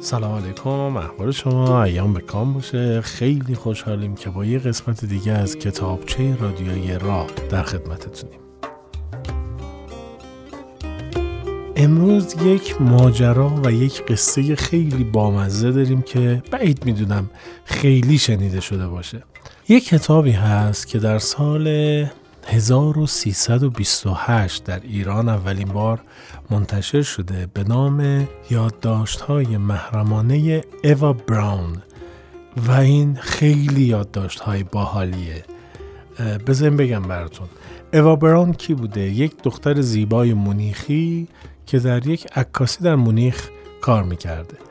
سلام 0.00 0.44
علیکم 0.44 0.96
احوال 0.96 1.30
شما 1.30 1.82
ایام 1.82 2.12
به 2.12 2.20
کام 2.20 2.52
باشه. 2.52 3.00
خیلی 3.00 3.54
خوشحالیم 3.54 4.14
که 4.14 4.30
با 4.30 4.44
یه 4.44 4.58
قسمت 4.58 5.04
دیگه 5.04 5.32
از 5.32 5.58
کتابچه 5.58 6.36
رادیوی 6.40 6.98
راه 6.98 7.26
در 7.50 7.62
خدمتتونیم. 7.62 8.38
امروز 11.76 12.34
یک 12.44 12.82
ماجرا 12.82 13.52
و 13.64 13.72
یک 13.72 14.06
قصه 14.06 14.56
خیلی 14.56 15.04
بامزه 15.04 15.72
داریم 15.72 16.02
که 16.02 16.42
بعید 16.50 16.84
می‌دونم 16.84 17.30
خیلی 17.64 18.18
شنیده 18.18 18.60
شده 18.60 18.88
باشه. 18.88 19.22
یک 19.68 19.88
کتابی 19.88 20.32
هست 20.32 20.88
که 20.88 20.98
در 20.98 21.18
سال 21.18 21.66
1328 22.50 24.64
در 24.64 24.80
ایران 24.80 25.28
اولین 25.28 25.68
بار 25.68 26.00
منتشر 26.50 27.02
شده 27.02 27.48
به 27.54 27.64
نام 27.64 28.28
یادداشت 28.50 29.20
های 29.20 29.56
محرمانه 29.56 30.64
ایوا 30.84 31.12
براون 31.12 31.82
و 32.56 32.72
این 32.72 33.14
خیلی 33.14 33.82
یادداشت 33.82 34.40
های 34.40 34.62
باحالیه 34.62 35.44
بزن 36.46 36.76
بگم 36.76 37.02
براتون. 37.02 37.48
ایوا 37.92 38.16
براون 38.16 38.52
کی 38.52 38.74
بوده؟ 38.74 39.00
یک 39.00 39.42
دختر 39.42 39.80
زیبای 39.80 40.34
مونیخی 40.34 41.28
که 41.66 41.78
در 41.78 42.06
یک 42.06 42.26
عکاسی 42.36 42.84
در 42.84 42.94
مونیخ 42.94 43.48
کار 43.80 44.02
می‌کرده. 44.02 44.67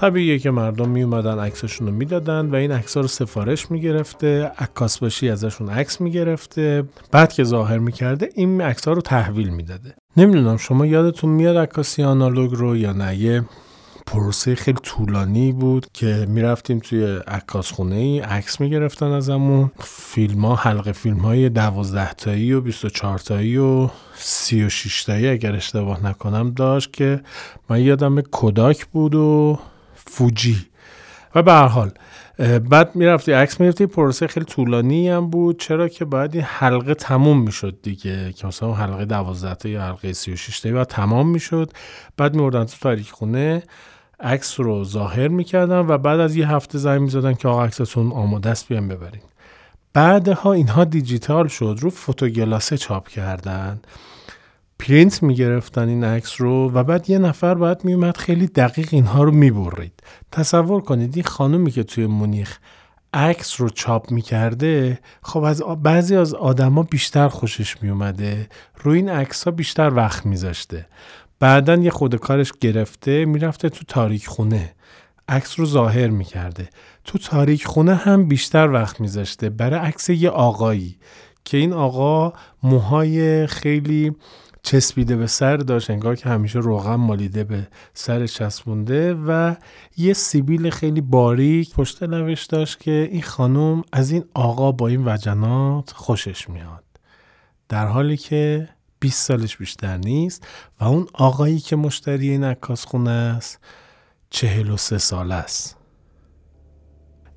طبیعیه 0.00 0.38
که 0.38 0.50
مردم 0.50 0.88
می 0.88 1.02
اومدن 1.02 1.38
عکسشون 1.38 1.86
رو 1.86 1.92
می‌دادن 1.92 2.46
و 2.46 2.54
این 2.54 2.72
عکس 2.72 2.96
رو 2.96 3.06
سفارش 3.06 3.70
می‌گرفته 3.70 4.52
عکاس 4.58 4.98
باشی 4.98 5.30
ازشون 5.30 5.68
عکس 5.68 6.00
می‌گرفته. 6.00 6.84
بعد 7.12 7.32
که 7.32 7.44
ظاهر 7.44 7.78
می‌کرده 7.78 8.30
این 8.34 8.60
عکس 8.60 8.88
رو 8.88 9.00
تحویل 9.00 9.48
می‌داده. 9.48 9.94
نمی‌دونم 10.16 10.56
شما 10.56 10.86
یادتون 10.86 11.30
میاد 11.30 11.56
عکاسی 11.56 12.02
آنالوگ 12.02 12.54
رو 12.54 12.76
یا 12.76 12.92
نه؟ 12.92 13.16
یه 13.16 13.44
پروسه 14.06 14.54
خیلی 14.54 14.78
طولانی 14.82 15.52
بود 15.52 15.86
که 15.92 16.26
می‌رفتیم 16.28 16.78
توی 16.78 17.04
عکاس 17.28 17.72
خونه 17.72 17.96
ای 17.96 18.18
عکس 18.18 18.60
می‌گرفتن 18.60 19.12
ازمون. 19.12 19.70
فیلم 19.80 20.44
ها 20.44 20.54
حلقه 20.54 20.92
فیلم 20.92 21.18
های 21.18 21.48
دوازده 21.48 22.12
تایی 22.12 22.52
و 22.52 22.60
24 22.60 23.18
تایی 23.18 23.56
و 23.56 23.88
36 24.14 25.04
تایی 25.04 25.28
اگر 25.28 25.56
اشتباه 25.56 26.06
نکنم 26.06 26.50
داشت 26.50 26.92
که 26.92 27.20
من 27.68 27.80
یادم 27.80 28.20
کوداک 28.20 28.86
بود 28.86 29.14
و 29.14 29.58
فوجی. 30.10 30.66
و 31.34 31.42
به 31.42 31.52
هر 31.52 31.66
حال 31.66 31.90
بعد 32.70 32.96
می‌رفتی 32.96 33.32
عکس 33.32 33.60
می‌رفتی 33.60 33.86
پروسه 33.86 34.26
خیلی 34.26 34.46
طولانی 34.46 35.08
هم 35.08 35.30
بود. 35.30 35.60
چرا 35.60 35.88
که 35.88 36.04
باید 36.04 36.34
این 36.34 36.44
حلقه 36.44 36.94
تموم 36.94 37.42
می‌شد 37.42 37.78
دیگه؟ 37.82 38.32
که 38.32 38.46
مثلا 38.46 38.72
حلقه 38.72 39.04
12 39.04 39.54
تا 39.54 39.68
یا 39.68 39.82
حلقه 39.82 40.12
36 40.12 40.60
تا 40.60 40.70
بعد 40.70 40.86
تمام 40.86 41.28
می‌شد. 41.28 41.72
بعد 42.16 42.34
میوردن 42.34 42.64
تو 42.64 42.76
تاریخ 42.80 43.10
خونه 43.10 43.62
عکس 44.20 44.60
رو 44.60 44.84
ظاهر 44.84 45.28
می‌کردن 45.28 45.78
و 45.78 45.98
بعد 45.98 46.20
از 46.20 46.36
یه 46.36 46.50
هفته 46.50 46.78
زنگ 46.78 47.00
می‌زدن 47.00 47.34
که 47.34 47.48
آقا 47.48 47.64
عکستون 47.64 48.12
آماده 48.12 48.50
است 48.50 48.68
بیان 48.68 48.88
ببرین. 48.88 49.22
بعدها 49.92 50.52
اینها 50.52 50.84
دیجیتال 50.84 51.48
شد 51.48 51.78
رو 51.80 51.90
فوتوگلاسه 51.90 52.76
چاپ 52.76 53.08
کردن. 53.08 53.80
پرینت 54.80 55.22
می‌گرفتن 55.22 55.88
این 55.88 56.04
عکس 56.04 56.40
رو 56.40 56.72
و 56.72 56.84
بعد 56.84 57.10
یه 57.10 57.18
نفر 57.18 57.54
باید 57.54 57.84
میومد 57.84 58.16
خیلی 58.16 58.46
دقیق 58.46 58.88
اینها 58.90 59.22
رو 59.22 59.30
می‌برید. 59.30 59.92
تصور 60.32 60.80
کنید 60.80 61.16
این 61.16 61.24
خانومی 61.24 61.70
که 61.70 61.82
توی 61.82 62.06
مونیخ 62.06 62.58
عکس 63.14 63.60
رو 63.60 63.68
چاپ 63.68 64.10
می‌کرده 64.10 64.98
خب 65.22 65.42
از 65.42 65.62
بعضی 65.82 66.16
از 66.16 66.34
آدما 66.34 66.82
بیشتر 66.82 67.28
خوشش 67.28 67.82
میومده 67.82 68.48
روی 68.82 68.96
این 68.96 69.08
عکس 69.08 69.44
ها 69.44 69.50
بیشتر 69.50 69.94
وقت 69.94 70.26
میذاشته. 70.26 70.86
بعدا 71.40 71.74
یه 71.74 71.90
خود 71.90 72.14
کارش 72.14 72.52
گرفته 72.60 73.24
می‌رفته 73.24 73.68
تو 73.68 73.84
تاریک 73.88 74.26
خونه. 74.26 74.72
عکس 75.28 75.60
رو 75.60 75.66
ظاهر 75.66 76.08
می‌کرده. 76.08 76.68
تو 77.04 77.18
تاریک 77.18 77.64
خونه 77.64 77.94
هم 77.94 78.28
بیشتر 78.28 78.70
وقت 78.70 79.00
میذاشته. 79.00 79.50
برای 79.50 79.80
عکس 79.80 80.10
یه 80.10 80.30
آقایی. 80.30 80.96
که 81.44 81.56
این 81.56 81.72
آقا 81.72 82.32
موهای 82.62 83.46
خیلی 83.46 84.12
چسبیده 84.62 85.16
به 85.16 85.26
سر 85.26 85.56
داشت 85.56 85.90
انگار 85.90 86.16
که 86.16 86.28
همیشه 86.28 86.58
روغن 86.58 86.94
مالیده 86.94 87.44
به 87.44 87.68
سر 87.94 88.26
چسبونده 88.26 89.14
و 89.14 89.54
یه 89.96 90.12
سیبیل 90.12 90.70
خیلی 90.70 91.00
باریک 91.00 91.74
پشت 91.74 92.02
لبش 92.02 92.44
داشت 92.44 92.80
که 92.80 93.08
این 93.12 93.22
خانم 93.22 93.82
از 93.92 94.10
این 94.10 94.24
آقا 94.34 94.72
با 94.72 94.88
این 94.88 95.08
وجنات 95.08 95.90
خوشش 95.90 96.48
میاد 96.50 96.84
در 97.68 97.86
حالی 97.86 98.16
که 98.16 98.68
20 99.00 99.26
سالش 99.26 99.56
بیشتر 99.56 99.96
نیست 99.96 100.46
و 100.80 100.84
اون 100.84 101.06
آقایی 101.12 101.60
که 101.60 101.76
مشتری 101.76 102.30
این 102.30 102.44
عکاس 102.44 102.84
خونه 102.84 103.10
است 103.10 103.58
43 104.30 104.98
ساله 104.98 105.34
است 105.34 105.76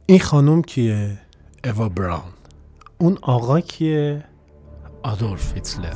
این 0.06 0.20
خانم 0.20 0.62
کیه؟ 0.62 1.18
اوا 1.64 1.90
براون 1.90 2.34
اون 2.98 3.18
آقا 3.22 3.60
کیه؟ 3.60 4.24
آدولف 5.04 5.54
هیتلر 5.54 5.94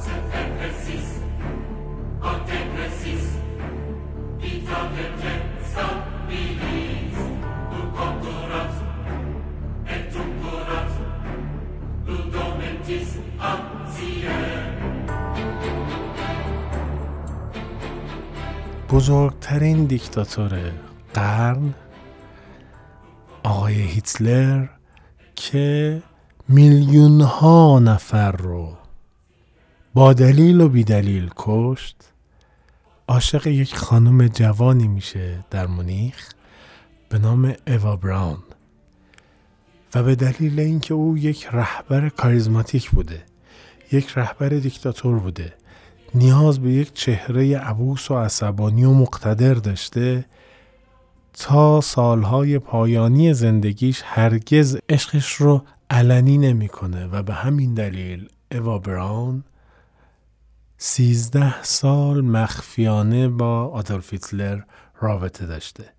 بزرگترین 18.89 19.85
دیکتاتور 19.85 20.71
قرن 21.13 21.73
آقای 23.44 23.73
هیتلر 23.73 24.67
که 25.35 26.01
میلیون 26.47 27.21
ها 27.21 27.79
نفر 27.79 28.31
رو 28.31 28.73
با 29.94 30.13
دلیل 30.13 30.61
و 30.61 30.69
بیدلیل 30.69 31.29
کشت 31.35 32.13
عاشق 33.09 33.47
یک 33.47 33.75
خانم 33.75 34.28
جوانی 34.28 34.88
میشه 34.88 35.45
در 35.50 35.68
مونیخ 35.68 36.29
به 37.09 37.19
نام 37.19 37.53
اوا 37.68 37.95
براون 37.95 38.38
و 39.95 40.03
به 40.03 40.16
دلیل 40.16 40.59
اینکه 40.59 40.94
او 40.94 41.18
یک 41.18 41.47
رهبر 41.51 42.09
کاریزماتیک 42.09 42.90
بوده 42.90 43.23
یک 43.91 44.12
رهبر 44.16 44.50
دیکتاتور 44.50 45.19
بوده 45.19 45.53
نیاز 46.16 46.59
به 46.59 46.72
یک 46.72 46.94
چهره 46.94 47.57
عبوس 47.57 48.12
و 48.12 48.18
عصبانی 48.18 48.84
و 48.84 48.94
مقتدر 48.94 49.53
داشته 49.53 50.25
تا 51.34 51.81
سالهای 51.81 52.59
پایانی 52.59 53.34
زندگیش 53.34 54.01
هرگز 54.06 54.78
عشقش 54.89 55.34
رو 55.34 55.63
علنی 55.89 56.38
نمی‌کنه 56.38 57.07
و 57.07 57.24
به 57.24 57.34
همین 57.34 57.74
دلیل 57.74 58.29
اوا 58.51 58.79
براون 58.79 59.44
سیزده 60.77 61.63
سال 61.63 62.21
مخفیانه 62.21 63.27
با 63.27 63.67
آدولف 63.67 64.13
هیتلر 64.13 64.61
رابطه 65.01 65.45
داشته. 65.45 65.93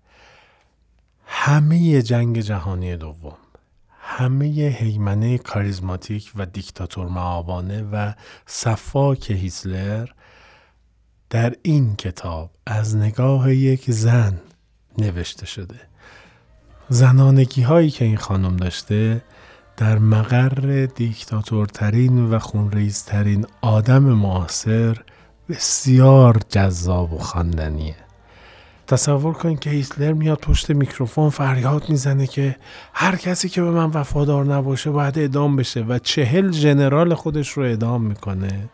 همه 1.25 2.01
جنگ 2.01 2.39
جهانی 2.39 2.97
دوم 2.97 3.37
همه 4.01 4.45
هیمنه 4.79 5.37
کاریزماتیک 5.37 6.31
و 6.35 6.45
دیکتاتور 6.45 7.07
معابانه 7.07 7.83
و 7.83 8.13
صفاک 8.45 9.31
هیتلر 9.31 10.09
در 11.29 11.55
این 11.61 11.95
کتاب 11.95 12.51
از 12.65 12.95
نگاه 12.95 13.53
یک 13.53 13.91
زن 13.91 14.41
نوشته 14.97 15.45
شده. 15.45 15.79
زنانگی 16.89 17.61
هایی 17.61 17.89
که 17.89 18.05
این 18.05 18.17
خانم 18.17 18.57
داشته 18.57 19.21
در 19.79 19.99
مقر 19.99 20.85
دیکتاتورترین 20.85 22.33
و 22.33 22.39
خونریزترین 22.39 23.45
آدم 23.61 24.03
معاصر 24.03 24.97
بسیار 25.49 26.41
جذاب 26.49 27.13
و 27.13 27.17
خواندنیه. 27.17 27.95
تصور 28.87 29.33
کن 29.33 29.55
که 29.55 29.69
هیتلر 29.69 30.13
میاد 30.13 30.39
پشت 30.39 30.69
میکروفون 30.69 31.29
فریاد 31.29 31.89
می‌زنه 31.89 32.27
که 32.27 32.55
هر 32.93 33.15
کسی 33.15 33.49
که 33.49 33.61
به 33.61 33.71
من 33.71 33.85
وفادار 33.85 34.45
نباشه 34.45 34.91
باید 34.91 35.19
اعدام 35.19 35.55
بشه 35.55 35.81
و 35.81 35.99
چهل 35.99 36.51
ژنرال 36.51 37.13
خودش 37.13 37.49
رو 37.49 37.63
اعدام 37.63 38.03
می‌کنه. 38.03 38.69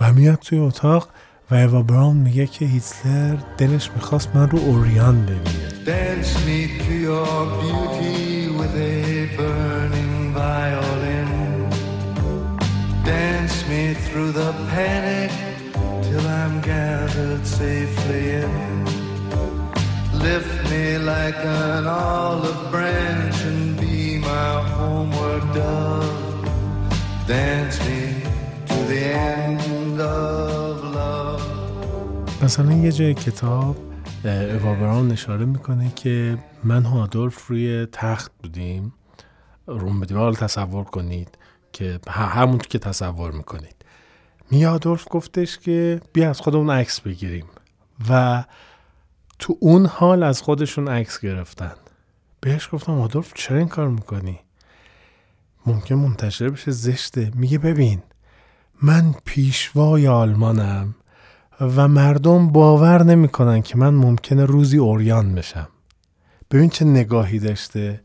و 0.00 0.12
میاد 0.12 0.38
توی 0.38 0.58
اتاق 0.58 1.08
و 1.50 1.54
ایوا 1.54 1.82
براون 1.82 2.16
میگه 2.16 2.46
که 2.46 2.64
هیتلر 2.64 3.36
دلش 3.58 3.90
می‌خواست 3.94 4.36
من 4.36 4.50
رو 4.50 4.58
اوریان 4.58 5.26
ببینه. 5.26 5.84
Dance 13.04 13.66
me 13.72 13.84
through 14.04 14.32
the 14.40 14.52
panic 14.72 15.32
till 16.06 16.24
I'm 16.40 16.56
gathered 16.72 17.44
safely 17.60 18.24
in. 18.42 18.84
Lift 20.26 20.56
me 20.72 20.86
like 21.12 21.40
an 21.64 21.86
olive 21.86 22.62
branch 22.72 23.38
and 23.50 23.62
be 23.80 23.98
my 24.30 24.50
homeward 24.74 25.44
dove. 25.58 26.20
Dance 27.26 27.76
me 27.86 28.02
to 28.70 28.78
the 28.90 29.02
end 29.34 30.00
of 30.00 30.74
love. 30.98 31.42
مثلا 32.42 32.72
یه 32.72 32.92
جای 32.92 33.14
کتاب 33.14 33.76
اوا 34.24 34.74
براون 34.74 35.12
اشاره 35.12 35.44
می‌کنه 35.44 35.92
که 35.96 36.38
من 36.64 36.86
و 36.86 36.98
آدولف 36.98 37.46
روی 37.46 37.86
تخت 37.92 38.32
بودیم 38.42 38.92
روم 39.70 40.00
به 40.00 40.06
تصور 40.36 40.84
کنید 40.84 41.38
که 41.72 42.00
همون 42.08 42.58
که 42.58 42.78
تصور 42.78 43.30
می‌کنید. 43.30 43.76
میادولف 44.50 45.06
گفتش 45.10 45.58
که 45.58 46.00
بیا 46.12 46.30
از 46.30 46.40
خودمون 46.40 46.70
عکس 46.70 47.00
بگیریم. 47.00 47.46
و 48.10 48.44
تو 49.38 49.56
اون 49.60 49.86
حال 49.86 50.22
از 50.22 50.42
خودشون 50.42 50.88
عکس 50.88 51.20
گرفتن. 51.20 51.72
بهش 52.40 52.68
گفتم 52.72 53.00
آدولف 53.00 53.32
چرا 53.34 53.58
این 53.58 53.68
کار 53.68 53.88
می‌کنی؟ 53.88 54.40
ممکن 55.66 55.94
منتشر 55.94 56.48
بشه 56.48 56.70
زشته. 56.70 57.30
میگه 57.34 57.58
ببین 57.58 58.02
من 58.82 59.14
پیشوای 59.24 60.08
آلمانم 60.08 60.94
و 61.60 61.88
مردم 61.88 62.48
باور 62.48 63.02
نمی‌کنن 63.02 63.62
که 63.62 63.78
من 63.78 63.94
ممکنه 63.94 64.44
روزی 64.44 64.78
اوریان 64.78 65.34
بشم. 65.34 65.68
ببین 66.50 66.70
چه 66.70 66.84
نگاهی 66.84 67.38
داشته. 67.38 68.00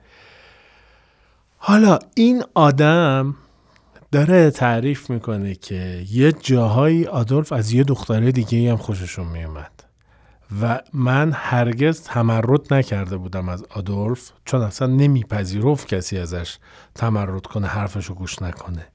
حالا 1.68 2.00
این 2.16 2.44
آدم 2.54 3.36
داره 4.12 4.52
تعریف 4.52 5.10
می‌کنه 5.10 5.56
که 5.56 6.06
یه 6.12 6.32
جاهایی 6.32 7.06
آدولف 7.06 7.52
از 7.52 7.72
یه 7.72 7.84
دختره 7.84 8.32
دیگه 8.32 8.72
هم 8.72 8.78
خوششون 8.78 9.28
میومد 9.28 9.84
و 10.62 10.82
من 10.94 11.32
هرگز 11.32 12.02
تمرد 12.02 12.74
نکرده 12.74 13.18
بودم 13.18 13.50
از 13.50 13.64
آدولف 13.64 14.32
چون 14.46 14.62
اصلا 14.62 14.88
نمیپذیرفت 14.88 15.88
کسی 15.88 16.18
ازش 16.18 16.58
تمرد 16.96 17.46
کنه 17.46 17.68
حرفشو 17.68 18.14
گوش 18.14 18.42
نکنه. 18.42 18.88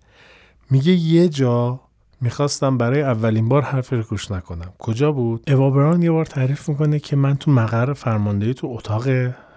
میگه 0.71 0.93
یه 0.93 1.29
جا 1.29 1.81
می‌خواستم 2.21 2.79
برای 2.79 3.03
اولین 3.03 3.49
بار 3.49 3.63
حرفش 3.63 4.07
گوش 4.07 4.31
نکنم. 4.31 4.73
کجا 4.79 5.13
بود؟ 5.13 5.51
اوابران 5.51 6.03
یه 6.03 6.11
بار 6.11 6.25
تعریف 6.25 6.69
می‌کنه 6.69 6.99
که 6.99 7.17
من 7.17 7.37
تو 7.37 7.51
مقر 7.51 7.93
فرماندهی 7.93 8.55
تو 8.55 8.67
اتاق 8.67 9.09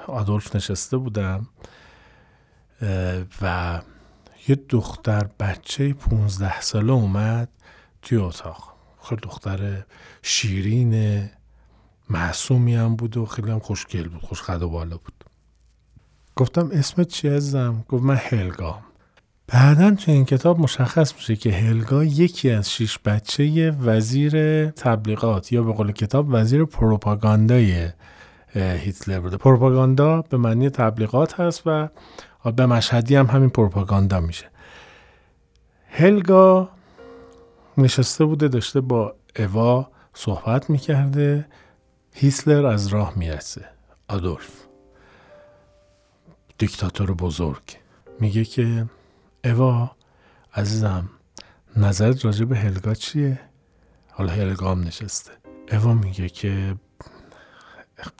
آدولف 0.08 0.56
نشسته 0.56 0.98
بودم. 0.98 1.48
و 3.42 3.82
یه 4.48 4.56
دختر 4.70 5.28
بچه 5.40 5.94
15 5.94 6.62
ساله 6.62 6.94
اومد 6.94 7.50
توی 8.02 8.18
اتاق. 8.18 8.74
خیلی 9.04 9.22
دختر 9.22 9.84
شیرین 10.22 11.24
معصومی 12.10 12.76
هم 12.76 12.96
بود 12.96 13.18
و 13.18 13.26
خیلی 13.26 13.52
هم 13.52 13.60
خوشگل 13.60 14.08
بود 14.08 14.22
خوش 14.22 14.50
و 14.50 14.70
بالا 14.70 14.98
بود. 14.98 15.24
گفتم 16.36 16.70
اسمت 16.72 17.08
چی 17.08 17.30
ازم؟ 17.30 17.86
گفت 17.90 18.04
من 18.04 18.16
هلگام 18.16 18.84
بعدا 19.48 19.92
تو 19.92 20.12
این 20.12 20.26
کتاب 20.26 20.60
مشخص 20.60 21.16
میشه 21.16 21.36
که 21.36 21.52
هلگا 21.52 22.04
یکی 22.04 22.50
از 22.50 22.72
شش 22.72 23.00
بچه 23.00 23.72
وزیر 23.72 24.70
تبلیغات 24.70 25.52
یا 25.52 25.64
به 25.64 25.74
قول 25.74 25.92
کتاب 25.92 26.28
وزیر 26.30 26.66
پروپاگاندای 26.66 27.90
هیتلر 28.56 29.20
بوده. 29.20 29.38
پروپاگاندا 29.38 30.22
به 30.22 30.38
معنی 30.38 30.70
تبلیغات 30.70 31.40
هست 31.40 31.62
و 31.66 31.90
به 32.52 32.66
مشهدی 32.66 33.16
هم 33.16 33.26
همین 33.26 33.50
پروپاگاندا 33.50 34.20
میشه. 34.20 34.46
هلگا 35.88 36.70
نشسته 37.78 38.26
بوده 38.26 38.48
داشته 38.48 38.82
با 38.82 39.16
اوا 39.40 39.92
صحبت 40.14 40.70
می‌کرده. 40.70 41.48
هیتلر 42.14 42.66
از 42.66 42.88
راه 42.88 43.14
می‌رسه. 43.16 43.66
آدولف. 44.08 44.50
دیکتاتور 46.58 47.14
بزرگ. 47.14 47.64
میگه 48.20 48.46
که 48.46 48.86
اوا 49.46 49.92
عزیزم 50.54 51.10
نظرت 51.78 52.26
راجع 52.26 52.46
به 52.46 52.58
هلگا 52.58 52.94
چیه؟ 52.94 53.40
حالا 54.12 54.34
هلگا 54.34 54.72
هم 54.72 54.84
نشسته. 54.84 55.32
اوا 55.72 55.94
میگه 55.94 56.30
که 56.30 56.76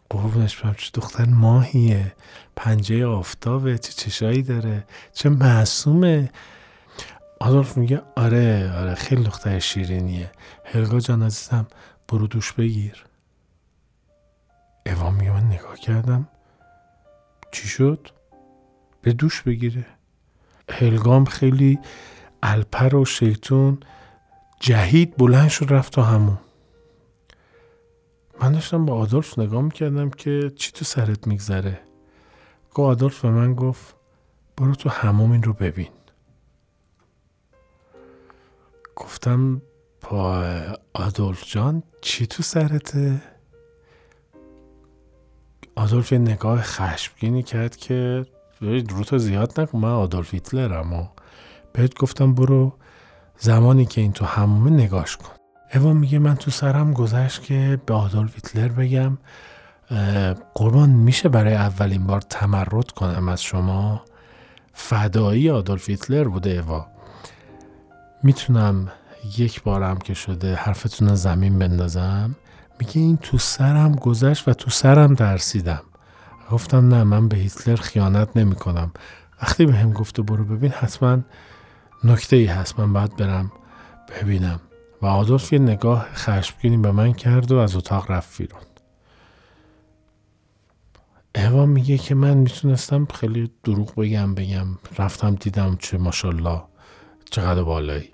قربونش 0.10 0.58
برم 0.58 0.74
چه 0.74 0.92
دختر 0.94 1.26
ماهیه 1.26 2.16
پنجه 2.56 3.06
آفتابه 3.06 3.78
چه 3.78 3.94
چشایی 3.94 4.42
داره 4.42 4.84
چه 5.14 5.30
معصومه. 5.30 6.32
آدولف 7.40 7.78
میگه 7.78 8.02
آره 8.16 8.74
آره 8.80 8.96
خیلی 8.96 9.24
دختر 9.24 9.60
شیرینیه. 9.60 10.32
هلگا 10.66 11.00
جان 11.00 11.24
عزیزم 11.24 11.68
برو 12.08 12.28
دوش 12.28 12.54
بگیر. 12.54 13.06
اوا 14.86 15.10
میگه 15.10 15.32
من 15.32 15.44
نگاه 15.44 15.80
کردم. 15.80 16.28
چی 17.52 17.68
شد؟ 17.68 18.10
به 19.02 19.14
دوش 19.14 19.42
بگیره. 19.42 19.86
هلگام 20.70 21.26
خیلی 21.26 21.80
الپر 22.44 22.96
و 22.96 23.06
شیطون 23.06 23.78
جهید 24.60 25.18
بلند 25.18 25.50
شد 25.50 25.66
رفت 25.70 25.94
تو 25.94 26.02
همون 26.02 26.38
من 28.44 28.52
داشتم 28.52 28.86
با 28.86 28.96
آدولف 28.96 29.40
نگاه 29.40 29.62
می‌کردم 29.62 30.10
که 30.10 30.52
چی 30.56 30.72
تو 30.72 30.86
سرت 30.86 31.28
میگذره. 31.28 31.80
گو 32.74 32.84
آدولف 32.84 33.22
به 33.22 33.30
من 33.30 33.54
گفت 33.54 33.96
برو 34.58 34.76
تو 34.76 34.90
هموم 34.90 35.32
این 35.32 35.44
رو 35.44 35.54
ببین. 35.54 35.90
گفتم 38.96 39.62
با 40.10 40.44
آدولف 40.94 41.44
جان 41.46 41.84
چی 42.02 42.28
تو 42.28 42.44
سرته؟ 42.44 43.22
آدولف 45.76 46.12
یه 46.12 46.18
نگاه 46.18 46.62
خشمگینی 46.62 47.44
کرد 47.44 47.76
که 47.76 48.26
رو 48.62 49.04
تو 49.04 49.18
زیاد 49.18 49.60
نکن 49.60 49.78
من 49.78 49.92
آدولف 49.92 50.34
هیتلرم 50.34 50.94
و 50.94 51.08
بهت 51.74 52.00
گفتم 52.00 52.34
برو 52.34 52.74
زمانی 53.38 53.86
که 53.86 54.02
این 54.02 54.12
تو 54.14 54.26
همومه 54.26 54.70
نگاش 54.70 55.18
کن. 55.18 55.43
اوا 55.76 55.94
میگه 55.94 56.20
من 56.20 56.36
تو 56.36 56.52
سرم 56.52 56.94
گذشت 56.94 57.44
که 57.44 57.82
به 57.86 57.94
آدولف 57.94 58.36
هیتلر 58.36 58.68
بگم 58.68 59.18
قربان 60.54 60.90
میشه 60.90 61.30
برای 61.30 61.54
اولین 61.54 62.08
بار 62.08 62.22
تمرد 62.22 62.92
کنم 62.92 63.30
از 63.30 63.44
شما؟ 63.44 64.02
فدایی 64.74 65.50
آدولف 65.50 65.90
هیتلر 65.90 66.24
بوده 66.24 66.50
اوا. 66.50 66.88
می‌تونم 68.24 68.92
یک 69.38 69.64
بارم 69.64 69.98
که 69.98 70.14
شده 70.14 70.56
حرفتون 70.56 71.16
زمین 71.16 71.60
بندازم؟ 71.60 72.36
میگه 72.80 73.02
این 73.02 73.18
تو 73.18 73.38
سرم 73.38 73.96
گذشت 73.96 74.48
و 74.48 74.54
تو 74.54 74.70
سرم 74.70 75.16
ترسیدم. 75.16 75.82
گفتم 76.52 76.88
نه 76.88 77.04
من 77.04 77.28
به 77.28 77.38
هیتلر 77.38 77.76
خیانت 77.76 78.30
نمی 78.38 78.56
کنم. 78.56 78.92
وقتی 79.42 79.66
به 79.66 79.74
هم 79.74 79.94
گفته 79.94 80.22
برو 80.22 80.46
ببین 80.46 80.72
حتما 80.72 81.20
نکته 82.04 82.36
ای 82.36 82.46
هست. 82.46 82.80
من 82.80 82.94
باید 82.94 83.16
برم 83.16 83.52
ببینم. 84.10 84.60
و 85.04 85.06
آدولف 85.06 85.54
یه 85.54 85.60
نگاه 85.60 86.08
خشمگینی 86.14 86.78
به 86.78 86.92
من 86.92 87.14
کرد 87.14 87.52
و 87.52 87.58
از 87.58 87.76
اتاق 87.76 88.12
رفت 88.12 88.38
بیرون. 88.38 88.62
اوا 91.36 91.66
میگه 91.66 91.98
که 91.98 92.16
من 92.16 92.38
می‌تونستم 92.38 93.06
خیلی 93.06 93.52
دروغ 93.64 93.96
بگم 93.96 94.36
بگم. 94.36 94.68
رفتم 95.00 95.36
دیدم 95.36 95.78
چه 95.80 95.98
ماشالله 95.98 96.62
چقدر 97.32 97.64
بالایی. 97.64 98.10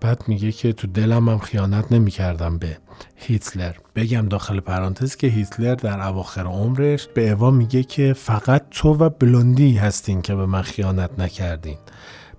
بعد 0.00 0.24
میگه 0.28 0.52
که 0.52 0.72
تو 0.72 0.86
دلم 0.86 1.28
هم 1.28 1.38
خیانت 1.38 1.92
نمی‌کردم 1.92 2.58
به 2.58 2.78
هیتلر. 3.16 3.74
بگم 3.94 4.28
داخل 4.28 4.60
پرانتز 4.60 5.16
که 5.16 5.26
هیتلر 5.26 5.74
در 5.74 6.08
اواخر 6.08 6.46
عمرش 6.46 7.06
به 7.06 7.30
اوا 7.30 7.50
میگه 7.50 7.82
که 7.82 8.12
فقط 8.12 8.62
تو 8.70 8.94
و 8.94 9.08
بلوندی 9.08 9.76
هستین 9.76 10.22
که 10.22 10.34
به 10.34 10.46
من 10.46 10.62
خیانت 10.62 11.10
نکردین. 11.18 11.78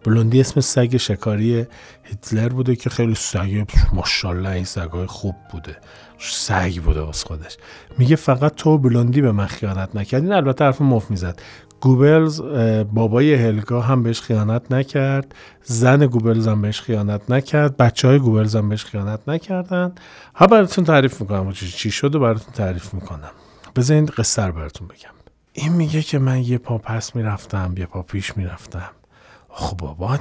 بلوندی 0.03 0.41
اسم 0.41 0.61
سگ 0.61 0.97
شکاری 0.97 1.65
هیتلر 2.03 2.49
بوده 2.49 2.75
که 2.75 2.89
خیلی 2.89 3.15
سگ 3.15 3.65
ماشاءالله 3.93 4.49
این 4.49 4.65
سگای 4.65 5.05
خوب 5.05 5.35
بوده. 5.51 5.77
سگ 6.19 6.81
بوده 6.81 7.07
از 7.07 7.23
خودش. 7.23 7.57
میگه 7.97 8.15
فقط 8.15 8.55
تو 8.55 8.77
بلوندی 8.77 9.21
به 9.21 9.31
من 9.31 9.45
خیانت 9.45 9.95
نکردین 9.95 10.33
البته 10.33 10.65
حرف 10.65 10.81
مف 10.81 11.11
می‌زد. 11.11 11.39
گوبلز 11.81 12.41
بابای 12.93 13.33
هلگا 13.33 13.81
هم 13.81 14.03
بهش 14.03 14.21
خیانت 14.21 14.71
نکرد. 14.71 15.35
زن 15.63 16.05
گوبلز 16.05 16.47
هم 16.47 16.61
بهش 16.61 16.81
خیانت 16.81 17.31
نکرد. 17.31 17.77
بچه 17.77 18.07
های 18.07 18.19
گوبلز 18.19 18.55
هم 18.55 18.69
بهش 18.69 18.85
خیانت 18.85 19.19
نکردن. 19.27 19.93
ها 20.35 20.47
براتون 20.47 20.83
تعریف 20.83 21.21
می‌کنم. 21.21 21.51
چی 21.51 21.91
شد 21.91 22.15
و 22.15 22.19
براتون 22.19 22.53
تعریف 22.53 22.93
می‌کنم. 22.93 23.31
بذارین 23.75 24.05
قصه 24.05 24.51
براتون 24.51 24.87
بگم. 24.87 25.09
این 25.53 25.73
میگه 25.73 26.01
که 26.01 26.19
من 26.19 26.43
یه 26.43 26.57
پا 26.57 26.77
پس 26.77 27.15
می‌رفتم 27.15 27.73
یه 27.77 27.85
پا 27.85 28.01
پیش 28.01 28.37
می‌رفتم. 28.37 28.89
خب 29.51 29.77
بابا 29.77 30.17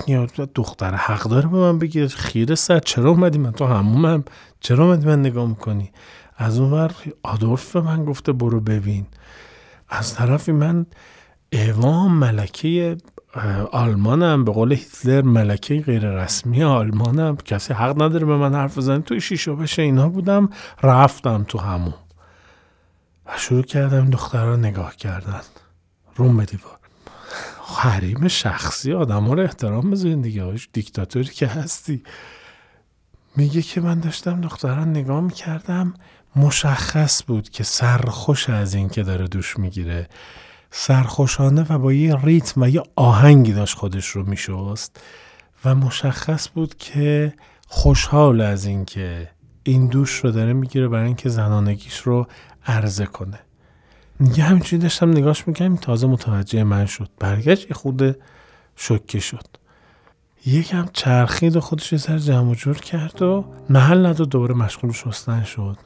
دختر 0.54 0.94
حق 0.94 1.22
داره 1.22 1.48
به 1.48 1.56
من 1.56 1.78
بگه 1.78 2.08
خیره 2.08 2.54
سر 2.54 2.78
چرا 2.78 3.10
اومدی 3.10 3.38
من؟ 3.38 3.52
تو 3.52 3.66
همومم. 3.66 4.24
چرا 4.60 4.84
اومدی 4.84 5.06
من 5.06 5.20
نگاه 5.20 5.48
می‌کنی؟ 5.48 5.90
از 6.36 6.58
اونور 6.58 6.92
آدولف 7.22 7.76
به 7.76 7.80
من 7.80 8.04
گفته 8.04 8.32
برو 8.32 8.60
ببین. 8.60 9.06
از 9.88 10.14
طرفی 10.14 10.52
من 10.52 10.86
ایوان 11.50 12.10
ملکه 12.10 12.96
آلمانم 13.72 14.44
به 14.44 14.52
قول 14.52 14.72
هیتلر 14.72 15.22
ملکه 15.22 15.80
غیر 15.80 16.10
رسمی 16.10 16.64
آلمانم. 16.64 17.36
کسی 17.36 17.74
حق 17.74 18.02
نداره 18.02 18.26
به 18.26 18.36
من 18.36 18.54
حرف 18.54 18.78
بزنه. 18.78 18.98
توی 18.98 19.20
شیشو 19.20 19.56
بشه 19.56 19.82
اینا 19.82 20.08
بودم 20.08 20.50
رفتم 20.82 21.44
تو 21.48 21.58
همون 21.58 21.94
و 23.26 23.30
شروع 23.36 23.62
کردم 23.62 24.10
دخترها 24.10 24.56
نگاه 24.56 24.96
کردن. 24.96 25.40
روم 26.16 26.36
به 26.36 26.44
دیوار 26.44 26.77
حریم 27.78 28.28
شخصی 28.28 28.92
آدم 28.92 29.24
ها 29.24 29.34
رو 29.34 29.42
احترام 29.42 29.90
بذارین 29.90 30.20
دیگه 30.20 30.54
دیکتاتوری 30.72 31.28
که 31.28 31.46
هستی. 31.46 32.02
میگه 33.36 33.62
که 33.62 33.80
من 33.80 34.00
داشتم 34.00 34.40
دختران 34.40 34.90
نگاه 34.90 35.20
می‌کردم 35.20 35.94
مشخص 36.36 37.22
بود 37.26 37.48
که 37.48 37.64
سرخوش 37.64 38.50
از 38.50 38.74
این 38.74 38.88
که 38.88 39.02
داره 39.02 39.28
دوش 39.28 39.58
می‌گیره. 39.58 40.08
سرخوشانه 40.70 41.66
و 41.68 41.78
با 41.78 41.92
یه 41.92 42.16
ریتم 42.24 42.62
و 42.62 42.68
یه 42.68 42.82
آهنگی 42.96 43.52
داشت 43.52 43.76
خودش 43.76 44.06
رو 44.06 44.22
میشست 44.26 45.00
و 45.64 45.74
مشخص 45.74 46.48
بود 46.54 46.76
که 46.76 47.34
خوشحال 47.68 48.40
از 48.40 48.64
این 48.64 48.84
که 48.84 49.30
این 49.62 49.86
دوش 49.86 50.24
رو 50.24 50.30
داره 50.30 50.52
می‌گیره 50.52 50.88
برای 50.88 51.06
اینکه 51.06 51.28
زنانگیش 51.28 51.98
رو 51.98 52.26
عرضه 52.66 53.06
کنه. 53.06 53.40
یه 54.20 54.44
همینجوری 54.44 54.82
داشتم 54.82 55.10
نگاش 55.10 55.48
می‌کنم 55.48 55.76
تازه 55.76 56.06
متوجه 56.06 56.64
من 56.64 56.86
شد. 56.86 57.10
برگشت 57.18 57.70
یه 57.70 57.74
خود 57.74 58.16
شکه 58.76 59.20
شد. 59.20 59.46
یکم 60.46 60.88
چرخید 60.92 61.56
و 61.56 61.60
خودش 61.60 61.96
سر 61.96 62.18
جمع 62.18 62.54
جور 62.54 62.76
کرد 62.76 63.22
و 63.22 63.44
محل 63.70 64.06
نداد 64.06 64.28
دوباره 64.28 64.54
مشغول 64.54 64.92
شستن 64.92 65.42
شد. 65.42 65.78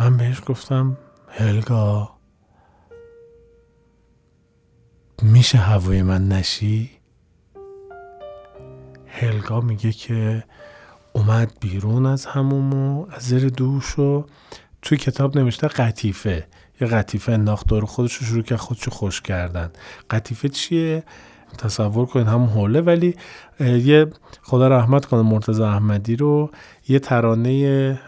من 0.00 0.16
بهش 0.16 0.40
گفتم 0.46 0.96
هلگا 1.28 2.10
میشه 5.22 5.58
هوای 5.58 6.02
من 6.02 6.28
نشی؟ 6.28 6.90
هلگا 9.06 9.60
میگه 9.60 9.92
که 9.92 10.44
اومد 11.12 11.52
بیرون 11.60 12.06
از 12.06 12.26
هموم 12.26 12.74
و 12.74 13.06
از 13.10 13.22
زیر 13.22 13.48
دوش 13.48 13.98
و 13.98 14.26
توی 14.82 14.98
کتاب 14.98 15.38
نوشته 15.38 15.68
قطیفه. 15.68 16.46
یه 16.80 16.86
قطیفه 16.86 17.32
انداخت 17.32 17.66
دور 17.66 17.84
خودش 17.84 18.14
رو 18.14 18.26
شروع 18.26 18.42
کرد 18.42 18.58
خودش 18.58 18.88
خوش 18.88 19.20
کردن. 19.20 19.70
قطیفه 20.10 20.48
چیه؟ 20.48 21.02
تصور 21.58 22.06
کنید 22.06 22.26
همون 22.26 22.48
حوله 22.48 22.80
ولی 22.80 23.16
یه 23.60 24.06
خدا 24.42 24.68
رحمت 24.68 25.04
کنه 25.06 25.22
مرتضی 25.22 25.62
احمدی 25.62 26.16
رو 26.16 26.50
یه 26.88 26.98
ترانه 26.98 28.00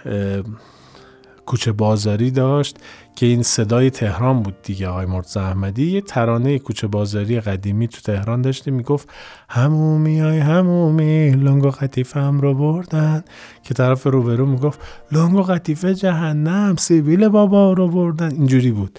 کوچه 1.50 1.72
بازاری 1.72 2.30
داشت 2.30 2.76
که 3.16 3.26
این 3.26 3.42
صدای 3.42 3.90
تهران 3.90 4.42
بود 4.42 4.62
دیگه 4.62 4.88
آقای 4.88 5.06
مرتضی 5.06 5.38
احمدی. 5.38 5.90
یه 5.90 6.00
ترانه 6.00 6.58
کوچه 6.58 6.86
بازاری 6.86 7.40
قدیمی 7.40 7.88
تو 7.88 8.00
تهران 8.00 8.42
داشتی 8.42 8.70
می‌گفت 8.70 9.08
همومی 9.48 10.20
های 10.20 10.38
همومی 10.38 11.30
لنگ 11.30 11.64
و 11.64 11.72
هم 12.14 12.40
رو 12.40 12.54
بردن. 12.54 13.24
که 13.64 13.74
طرف 13.74 14.06
روبرو 14.06 14.46
می‌گفت 14.46 14.80
لنگ 15.12 15.34
و 15.34 15.42
قطیفه 15.42 15.94
جهنم 15.94 16.76
سیبیل 16.76 17.28
بابا 17.28 17.72
رو 17.72 17.88
بردن. 17.88 18.30
اینجوری 18.32 18.70
بود. 18.70 18.98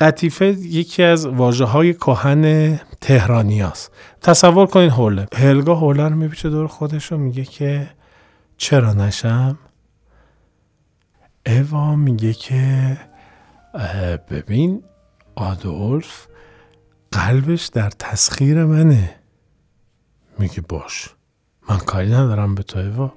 قطیفه 0.00 0.46
یکی 0.46 1.02
از 1.02 1.26
واجه 1.26 1.64
های 1.64 1.94
کهن 1.94 2.76
تهرانی 3.00 3.60
هست. 3.60 3.92
تصور 4.22 4.66
کنین 4.66 4.90
حوله 4.90 5.26
هلگا 5.34 5.74
حوله 5.74 6.08
رو 6.08 6.16
میپیچه 6.16 6.50
دور 6.50 6.66
خودش 6.66 7.12
رو 7.12 7.18
میگه 7.18 7.44
که 7.44 7.88
چرا 8.56 8.92
نشم؟ 8.92 9.58
اوا 11.46 11.96
میگه 11.96 12.32
که 12.32 12.96
ببین 14.30 14.82
آدولف 15.34 16.26
قلبش 17.12 17.66
در 17.66 17.90
تسخیر 17.90 18.64
منه. 18.64 19.14
میگه 20.38 20.60
باش 20.60 21.08
من 21.68 21.78
کاری 21.78 22.12
ندارم 22.12 22.54
به 22.54 22.62
تو 22.62 22.78
اوا 22.78 23.12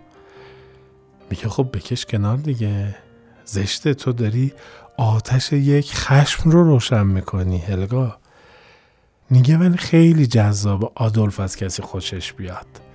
میگه 1.30 1.50
خب 1.50 1.70
بکش 1.74 2.06
کنار 2.06 2.38
دیگه. 2.38 2.96
زشته 3.46 3.94
تو 3.94 4.12
داری 4.12 4.54
آتش 4.98 5.54
یک 5.54 5.94
خشم 5.94 6.50
رو 6.50 6.64
روشن 6.64 7.08
می‌کنی 7.08 7.58
هلگا. 7.58 8.18
میگه 9.30 9.58
من 9.58 9.76
خیلی 9.76 10.28
جذاب 10.28 10.92
آدولف 10.96 11.40
از 11.40 11.56
کسی 11.56 11.82
خوشش 11.82 12.34
بیاد. 12.34 12.89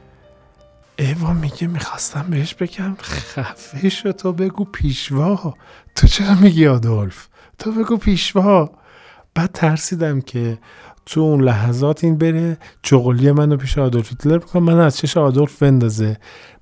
ایوا 0.96 1.32
میگه 1.32 1.66
می‌خواستم 1.66 2.26
بهش 2.30 2.54
بگم 2.54 2.96
خفه 3.02 3.88
شو 3.88 4.12
تو 4.12 4.32
بگو 4.32 4.64
پیشوا. 4.64 5.54
تو 5.94 6.06
چرا 6.06 6.34
میگی 6.34 6.66
آدولف؟ 6.66 7.28
تو 7.58 7.72
بگو 7.72 7.96
پیشوا. 7.96 8.70
بعد 9.34 9.50
ترسیدم 9.52 10.20
که 10.20 10.58
تو 11.06 11.20
اون 11.20 11.40
لحظات 11.42 12.04
این 12.04 12.18
بره 12.18 12.58
چغلی 12.82 13.32
منو 13.32 13.56
پیش 13.56 13.78
آدولف 13.78 14.08
هیتلر 14.08 14.38
بکنم 14.38 14.62
من 14.62 14.80
از 14.80 14.96
چش 14.96 15.16
آدولف 15.16 15.62
بندازه. 15.62 16.16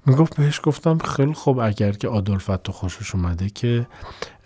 می‌گفت 0.07 0.37
بهش 0.37 0.61
گفتم 0.63 0.99
خیلی 0.99 1.33
خوب 1.33 1.59
اگر 1.59 1.93
که 1.93 2.09
آدولف 2.09 2.51
تو 2.65 2.73
خوشش 2.73 3.15
اومده 3.15 3.51
که 3.51 3.87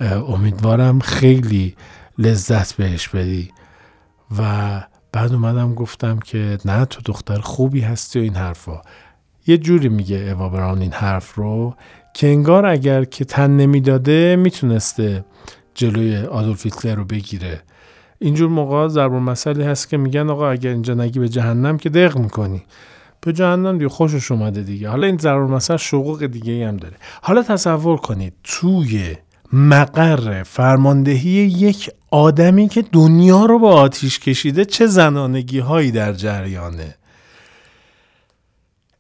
امیدوارم 0.01 1.01
خیلی 1.01 1.77
لذت 2.19 2.73
بهش 2.73 3.09
بدی. 3.09 3.51
و 4.39 4.83
بعد 5.13 5.33
اومدم 5.33 5.75
گفتم 5.75 6.19
که 6.19 6.59
نه 6.65 6.85
تو 6.85 7.01
دختر 7.05 7.41
خوبی 7.41 7.81
هستی 7.81 8.19
و 8.19 8.23
این 8.23 8.35
حرفا. 8.35 8.83
یه 9.47 9.59
جوری 9.59 9.89
میگه 9.89 10.17
اوا 10.17 10.49
براون 10.49 10.83
این 10.83 10.93
حرف 10.93 11.35
رو 11.35 11.75
که 12.15 12.27
انگار 12.27 12.67
اگر 12.67 13.05
که 13.05 13.25
تن 13.25 13.51
نمی‌داده 13.51 14.37
می‌تونسته 14.37 15.25
جلوی 15.75 16.17
آدولف 16.17 16.65
هیتلر 16.65 16.95
رو 16.95 17.05
بگیره. 17.05 17.61
اینجور 18.19 18.49
موقع 18.49 18.89
ضرب 18.89 19.13
مسئله 19.13 19.65
هست 19.65 19.89
که 19.89 19.97
میگن 19.97 20.31
آقا 20.31 20.51
اگر 20.51 20.71
اینجا 20.71 20.95
نگی 20.95 21.19
به 21.19 21.29
جهنم 21.29 21.79
که 21.79 21.89
دق 21.91 22.19
می‌کنی. 22.19 22.63
به 23.21 23.33
جهنم 23.33 23.79
دیگه 23.79 23.89
خوشش 23.89 24.31
اومده 24.31 24.63
دیگه. 24.63 24.89
حالا 24.89 25.07
این 25.07 25.19
ضرب 25.19 25.51
مسئله 25.51 25.77
شقوق 25.77 26.27
دیگه 26.27 26.69
هم 26.69 26.77
داره. 26.77 26.97
حالا 27.23 27.43
تصور 27.43 27.97
کنید 27.97 28.33
توی 28.45 29.17
مقر 29.53 30.43
فرماندهی 30.43 31.31
یک 31.31 31.91
آدمی 32.11 32.69
که 32.69 32.85
دنیا 32.93 33.45
رو 33.45 33.59
با 33.59 33.73
آتیش 33.73 34.19
کشیده 34.19 34.65
چه 34.65 34.87
زنانگی 34.87 35.59
هایی 35.59 35.91
در 35.91 36.13
جریانه. 36.13 36.95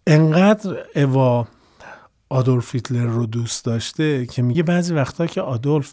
انقدر 0.06 0.76
اوا 0.94 1.48
آدولف 2.28 2.74
هیتلر 2.74 3.06
رو 3.06 3.26
دوست 3.26 3.64
داشته 3.64 4.26
که 4.26 4.42
میگه 4.42 4.62
بعضی 4.62 4.94
وقتا 4.94 5.26
که 5.26 5.40
آدولف 5.40 5.92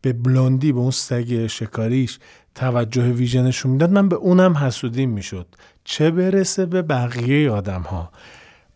به 0.00 0.12
بلوندی 0.12 0.72
به 0.72 0.78
اون 0.78 0.90
سگ 0.90 1.46
شکاریش 1.46 2.18
توجه 2.54 3.12
ویژنشون 3.12 3.72
می‌داد 3.72 3.90
من 3.90 4.08
به 4.08 4.16
اونم 4.16 4.56
حسودیم 4.56 5.10
می‌شد. 5.10 5.46
چه 5.84 6.10
برسه 6.10 6.66
به 6.66 6.82
بقیه 6.82 7.50
آدم 7.50 7.82
ها 7.82 8.10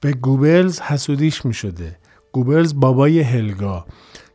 به 0.01 0.13
گوبلز 0.13 0.81
حسودیش 0.81 1.45
می‌شده. 1.45 1.99
گوبلز 2.33 2.75
بابای 2.75 3.21
هلگا 3.21 3.87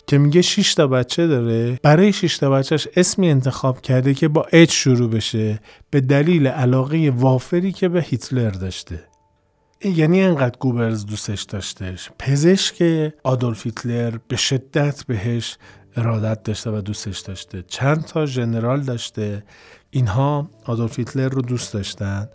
که 0.08 0.18
میگه 0.18 0.42
6 0.42 0.74
تا 0.74 0.88
بچه 0.88 1.28
داره. 1.28 1.80
برای 1.84 2.14
6 2.14 2.38
تا 2.38 2.50
بچهش 2.50 2.88
اسمی 2.96 3.30
انتخاب 3.30 3.82
کرده 3.82 4.14
که 4.14 4.28
با 4.28 4.46
اچ 4.52 4.72
شروع 4.74 5.10
بشه 5.10 5.60
به 5.90 6.02
دلیل 6.02 6.48
علاقه 6.48 7.10
وافری 7.16 7.72
که 7.72 7.90
به 7.90 8.02
هیتلر 8.02 8.50
داشته. 8.50 9.13
یعنی 9.84 10.22
انقدر 10.22 10.58
گوبلز 10.60 11.06
دوستش 11.06 11.42
داشتش. 11.42 12.10
پزشک 12.20 12.84
آدولف 13.24 13.66
هیتلر 13.66 14.18
به 14.28 14.36
شدت 14.36 15.04
بهش 15.04 15.58
ارادت 15.98 16.44
داشته 16.44 16.70
و 16.72 16.82
دوستش 16.82 17.20
داشته. 17.20 17.64
چند 17.68 18.06
تا 18.06 18.26
ژنرال 18.26 18.82
داشته. 18.82 19.44
اینها 19.92 20.50
آدولف 20.66 21.00
هیتلر 21.00 21.30
رو 21.30 21.42
دوست 21.42 21.74
داشتن 21.74 22.30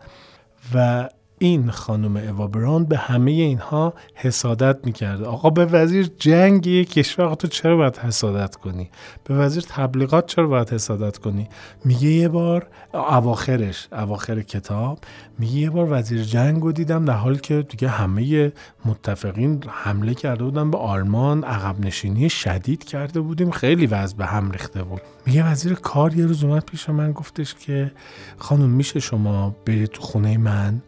و 0.75 1.09
این 1.39 1.71
خانم 1.71 2.17
اوا 2.17 2.47
براون 2.47 2.85
به 2.85 2.97
همه 2.99 3.31
اینها 3.31 3.95
حسادت 4.15 4.87
می‌کرده. 4.87 5.25
آقا 5.25 5.51
به 5.51 5.67
وزیر 5.67 6.11
جنگ 6.19 6.67
یک 6.67 6.93
کشور 6.93 7.35
تو 7.35 7.49
چرا 7.49 7.77
باید 7.77 7.97
حسادت 7.97 8.57
کنی؟ 8.57 8.91
به 9.25 9.35
وزیر 9.35 9.65
تبلیغات 9.69 10.27
چرا 10.27 10.47
باید 10.47 10.71
حسادت 10.71 11.19
کنی؟ 11.19 11.49
میگه 11.85 12.09
یه 12.09 12.29
بار 12.29 12.67
اواخرش 12.95 13.89
اواخر 13.93 14.43
کتاب 14.43 14.99
میگه 15.39 15.55
یه 15.55 15.71
بار 15.71 15.87
وزیر 15.91 16.23
جنگ 16.23 16.63
رو 16.63 16.73
دیدم 16.73 17.05
در 17.05 17.13
حالی 17.13 17.39
که 17.39 17.63
دیگه 17.69 17.89
همه 17.89 18.53
متفقین 18.85 19.65
حمله 19.69 20.15
کرده 20.15 20.45
بودن 20.45 20.71
به 20.71 20.79
آلمان 20.79 21.45
عقب 21.45 21.81
نشینی 21.81 22.31
شدید 22.31 22.85
کرده 22.85 23.21
بودیم 23.21 23.51
خیلی 23.51 23.87
وضع 23.87 24.17
به 24.17 24.27
هم 24.27 24.51
ریخته 24.51 24.83
بود. 24.83 25.01
میگه 25.27 25.51
وزیر 25.51 25.75
کار 25.75 26.15
یه 26.15 26.27
روز 26.27 26.45
اومد 26.45 26.65
پیش 26.65 26.89
من 26.89 27.13
گفتش 27.13 27.55
که 27.55 27.93
خانم 28.39 28.71
میشه 28.71 29.01
شما 29.01 29.57
برید 29.67 29.89
تو 29.89 30.03
خونه 30.03 30.39
من؟ 30.39 30.83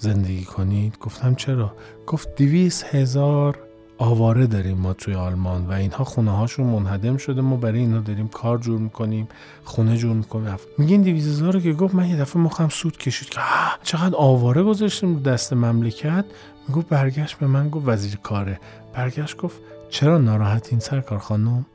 زندگی 0.00 0.44
کنید؟ 0.44 0.98
گفتم 0.98 1.34
چرا؟ 1.34 1.72
گفت 2.06 2.34
دیویس 2.36 2.84
هزار 2.84 3.58
آواره 3.98 4.46
داریم 4.46 4.78
ما 4.78 4.92
توی 4.92 5.14
آلمان 5.14 5.66
و 5.66 5.72
اینها 5.72 6.04
خونه 6.04 6.30
هاشون 6.30 6.66
منهدم 6.66 7.16
شده 7.16 7.40
ما 7.40 7.56
برای 7.56 7.78
اینا 7.78 8.00
داریم 8.00 8.28
کار 8.28 8.58
جور 8.58 8.78
می‌کنیم 8.78 9.28
خونه 9.64 9.96
جور 9.96 10.16
می‌کنیم. 10.16 10.56
میگین 10.78 11.02
دیویس 11.02 11.26
هزار 11.26 11.60
که 11.60 11.72
گفت 11.72 11.94
من 11.94 12.08
یه 12.08 12.16
دفعه 12.16 12.42
مخم 12.42 12.68
سود 12.68 12.96
کشید 12.96 13.28
که 13.28 13.40
چقدر 13.82 14.16
آواره 14.16 14.62
گذاشتیم 14.62 15.22
دست 15.22 15.52
مملکت؟ 15.52 16.24
می‌گفت 16.68 16.88
برگشت 16.88 17.38
به 17.38 17.46
من 17.46 17.68
گفت 17.68 17.88
وزیر 17.88 18.16
کاره. 18.16 18.60
برگشت 18.94 19.36
گفت 19.36 19.58
چرا 19.90 20.18
ناراحت 20.18 20.68
این 20.70 20.80
سرکار 20.80 21.18
خانم؟ 21.18 21.66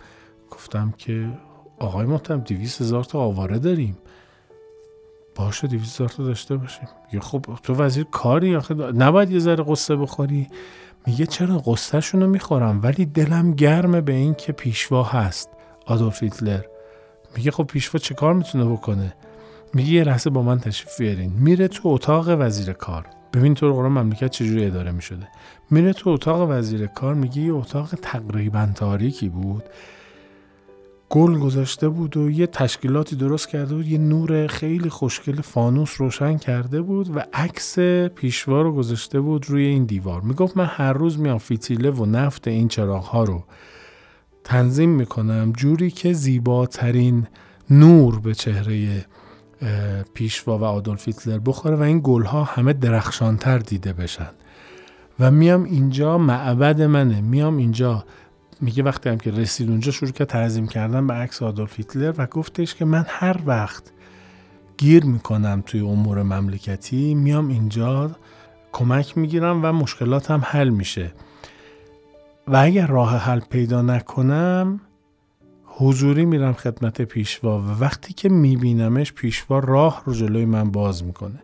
گفتم 0.52 0.94
که 0.98 1.30
آقای 1.80 2.06
محترم 2.06 2.40
دیویس 2.40 2.82
هزار 2.82 3.04
تا 3.04 3.20
آواره 3.20 3.60
داریم. 3.60 3.98
باشه 5.36 5.68
دیویز 5.68 5.98
تا 5.98 6.24
داشته 6.24 6.58
باشیم. 6.58 6.88
میگه 7.06 7.26
خب 7.26 7.46
تو 7.64 7.74
وزیر 7.74 8.04
کاری 8.04 8.56
آخه 8.56 8.74
نباید 8.74 9.32
یه 9.32 9.40
ذره 9.40 9.64
قصه 9.68 9.96
بخوری. 9.96 10.48
میگه 11.08 11.26
چرا 11.26 11.58
قصهشون 11.58 12.22
رو 12.22 12.28
می‌خورم؟ 12.28 12.80
ولی 12.84 13.06
دلم 13.06 13.52
گرمه 13.52 14.02
به 14.02 14.14
این 14.14 14.34
که 14.34 14.52
پیشوا 14.52 15.04
هست. 15.04 15.50
آدولف 15.86 16.24
هیتلر. 16.24 16.62
میگه 17.38 17.52
خب 17.52 17.64
پیشوا 17.64 18.00
چه 18.00 18.14
کار 18.16 18.34
می‌تونه 18.34 18.66
بکنه؟ 18.66 19.14
میگه 19.74 19.90
یه 19.90 20.04
لحظه 20.04 20.30
با 20.30 20.42
من 20.42 20.60
تشریف 20.60 21.00
بیارین. 21.00 21.32
میره 21.34 21.68
تو 21.68 21.90
اتاق 21.90 22.26
وزیر 22.40 22.74
کار. 22.74 23.06
ببین 23.34 23.54
تو 23.54 23.74
قرآن 23.74 23.92
مملکت 23.92 24.32
چجوری 24.32 24.66
اداره 24.66 24.92
می 24.92 25.02
شده 25.02 25.28
میره 25.72 25.94
تو 25.94 26.10
اتاق 26.10 26.50
وزیر 26.50 26.88
کار 26.88 27.14
میگه 27.14 27.42
یه 27.42 27.54
اتاق 27.54 27.90
تقریبا 28.02 28.70
تاریکی 28.76 29.30
بود. 29.30 29.64
گل 31.16 31.40
گذاشته 31.40 31.90
بود 31.90 32.18
و 32.18 32.30
یه 32.30 32.48
تشکیلاتی 32.48 33.16
درست 33.16 33.50
کرده 33.50 33.76
بود 33.76 33.88
یه 33.88 33.98
نور 33.98 34.48
خیلی 34.48 34.90
خوشگل 34.90 35.42
فانوس 35.42 36.02
روشن 36.02 36.38
کرده 36.38 36.82
بود 36.82 37.16
و 37.16 37.20
عکس 37.34 37.80
پیشوا 38.16 38.62
رو 38.62 38.74
گذاشته 38.74 39.20
بود 39.20 39.50
روی 39.50 39.66
این 39.66 39.86
دیوار. 39.86 40.22
می‌گفت 40.22 40.58
من 40.58 40.66
هر 40.66 40.94
روز 40.94 41.20
میام 41.20 41.38
فیتیله 41.38 41.92
و 41.92 42.06
نفت 42.06 42.48
این 42.48 42.68
چراغ 42.68 43.04
ها 43.04 43.24
رو 43.24 43.44
تنظیم 44.44 44.90
می‌کنم 44.90 45.54
جوری 45.58 45.92
که 45.92 46.14
زیباترین 46.14 47.28
نور 47.70 48.20
به 48.20 48.34
چهره 48.34 49.06
پیشوا 50.14 50.58
و 50.58 50.64
آدولف 50.64 51.08
هیتلر 51.08 51.40
بخوره 51.40 51.76
و 51.76 51.82
این 51.82 52.02
گلها 52.04 52.44
همه 52.44 52.74
درخشانتر 52.74 53.58
دیده 53.58 53.94
بشن. 53.94 54.30
و 55.20 55.32
میام 55.32 55.64
اینجا 55.64 56.18
معبد 56.18 56.82
منه. 56.82 57.22
میام 57.22 57.58
اینجا 57.58 58.06
میگه 58.62 58.84
وقتی 58.84 59.10
هم 59.10 59.18
که 59.18 59.32
رسید 59.32 59.70
اونجا 59.70 59.92
شروع 59.92 60.12
کرد 60.12 60.28
تعظیم 60.28 60.68
کردن 60.68 61.08
به 61.08 61.14
عکس 61.14 61.42
آدولف 61.42 61.78
هیتلر 61.78 62.14
و 62.18 62.26
گفتش 62.26 62.76
که 62.76 62.86
من 62.86 63.06
هر 63.08 63.38
وقت 63.46 63.84
گیر 64.78 65.06
می‌کنم 65.06 65.64
توی 65.66 65.80
امور 65.80 66.24
مملکتی 66.24 67.16
میام 67.16 67.48
اینجا 67.48 68.16
کمک 68.72 69.18
می‌گیرم 69.18 69.66
و 69.66 69.72
مشکلاتم 69.72 70.42
حل 70.46 70.70
میشه. 70.70 71.14
و 72.48 72.58
اگر 72.58 72.88
راه 72.88 73.18
حل 73.18 73.40
پیدا 73.40 73.82
نکنم 73.82 74.82
حضوری 75.66 76.26
میرم 76.26 76.54
خدمت 76.54 77.02
پیشوا 77.02 77.60
و 77.60 77.80
وقتی 77.80 78.14
که 78.14 78.30
میبینمش 78.30 79.14
پیشوا 79.14 79.60
راه 79.60 80.04
رو 80.06 80.14
جلوی 80.14 80.46
من 80.46 80.72
باز 80.72 81.04
می‌کنه. 81.04 81.44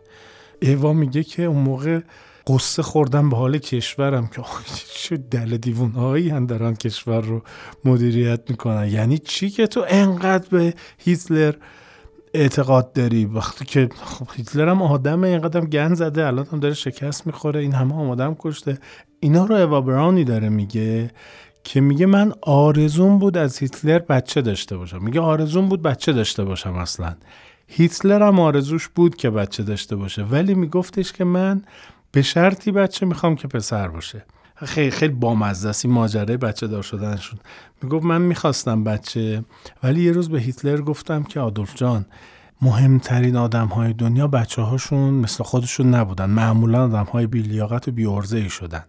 ایوا 0.60 0.92
میگه 0.92 1.22
که 1.22 1.44
اون 1.44 1.62
موقع 1.62 2.00
قصه 2.46 2.82
خوردم 2.82 3.30
به 3.30 3.36
حال 3.36 3.58
کشورم 3.58 4.26
که 4.26 4.42
چه 4.94 5.16
دل 5.16 5.56
دیوون 5.56 5.90
هایی 5.90 6.46
دارن 6.46 6.74
کشور 6.74 7.20
رو 7.20 7.42
مدیریت 7.84 8.50
می‌کنن. 8.50 8.88
یعنی 8.88 9.18
چی 9.18 9.50
که 9.50 9.66
تو 9.66 9.84
انقدر 9.88 10.48
به 10.50 10.74
هیتلر 10.98 11.54
اعتقاد 12.34 12.92
داری؟ 12.92 13.24
وقتی 13.24 13.64
که 13.64 13.88
خب 14.04 14.26
هیتلر 14.36 14.68
هم 14.68 14.82
آدمه 14.82 15.28
اینقدر 15.28 15.60
گن 15.60 15.94
زده 15.94 16.26
الان 16.26 16.46
هم 16.52 16.60
داره 16.60 16.74
شکست 16.74 17.26
می‌خوره 17.26 17.60
این 17.60 17.72
همه 17.72 17.94
آمادم 17.94 18.36
کشته. 18.38 18.78
اینا 19.20 19.44
رو 19.44 19.54
اوا 19.54 19.80
برانی 19.80 20.24
داره 20.24 20.48
میگه 20.48 21.10
که 21.64 21.80
میگه 21.80 22.06
من 22.06 22.32
آرزون 22.42 23.18
بود 23.18 23.36
از 23.36 23.58
هیتلر 23.58 23.98
بچه 23.98 24.42
داشته 24.42 24.76
باشم. 24.76 25.02
میگه 25.02 25.20
آرزون 25.20 25.68
بود 25.68 25.82
بچه 25.82 26.12
داشته 26.12 26.44
باشم 26.44 26.74
اصلا. 26.74 27.14
هیتلر 27.68 28.22
هم 28.22 28.40
آرزوش 28.40 28.88
بود 28.88 29.16
که 29.16 29.30
بچه 29.30 29.62
داشته 29.62 29.96
باشه. 29.96 30.22
ولی 30.22 30.54
میگفتش 30.54 31.12
که 31.12 31.24
من 31.24 31.62
به 32.12 32.22
شرطی 32.22 32.72
بچه 32.72 33.06
می‌خوام 33.06 33.36
که 33.36 33.48
پسر 33.48 33.88
باشه. 33.88 34.24
خیلی 34.54 34.90
خیلی 34.90 35.14
بامزه 35.14 35.68
است. 35.68 35.84
این 35.84 35.94
ماجرای 35.94 36.36
بچه 36.36 36.66
دار 36.66 36.82
شدنشون. 36.82 37.38
می‌گفت 37.82 38.04
من 38.04 38.22
می‌خواستم 38.22 38.84
بچه 38.84 39.44
ولی 39.82 40.02
یه 40.02 40.12
روز 40.12 40.28
به 40.28 40.40
هیتلر 40.40 40.80
گفتم 40.80 41.22
که 41.22 41.40
آدولف 41.40 41.74
جان 41.74 42.06
مهمترین 42.62 43.36
آدم 43.36 43.66
های 43.66 43.92
دنیا 43.92 44.28
بچه 44.28 44.62
هاشون 44.62 45.14
مثل 45.14 45.44
خودشون 45.44 45.94
نبودن. 45.94 46.30
معمولا 46.30 46.84
آدم 46.84 47.04
های 47.04 47.26
بیلیاقت 47.26 47.88
و 47.88 47.92
بیارزه 47.92 48.36
ای 48.36 48.48
شدن. 48.48 48.84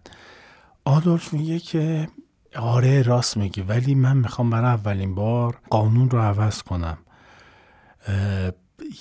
آدولف 0.84 1.32
میگه 1.32 1.58
که 1.58 2.08
آره 2.56 3.02
راست 3.02 3.36
میگی 3.36 3.60
ولی 3.60 3.94
من 3.94 4.16
می‌خوام 4.16 4.50
برای 4.50 4.70
اولین 4.70 5.14
بار 5.14 5.58
قانون 5.70 6.10
رو 6.10 6.18
عوض 6.18 6.62
کنم. 6.62 6.98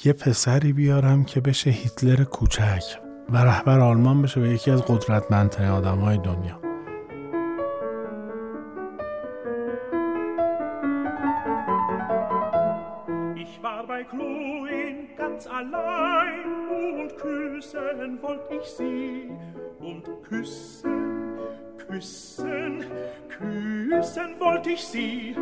یه 0.06 0.13
پسری 0.13 0.74
بیارم 0.74 1.24
که 1.25 1.42
بشه 1.42 1.70
هیتلر 1.70 2.24
کوچک. 2.24 3.03
و 3.30 3.38
رهبر 3.38 3.80
آلمان 3.80 4.22
بشه 4.22 4.42
و 4.42 4.46
یکی 4.46 4.72
از 4.72 4.82
قدرتمندترین 4.82 5.70
آدم 5.70 5.98
های 5.98 6.18
دنیا 6.18 6.63
küssen 17.63 18.21
wollt 18.21 18.52
ich 18.52 18.67
sie 18.67 19.32
und 19.80 20.06
küssen, 20.24 21.38
küssen, 21.88 22.86
küssen 23.30 24.39
wollt 24.39 24.67
ich 24.67 24.84
sie. 24.84 25.36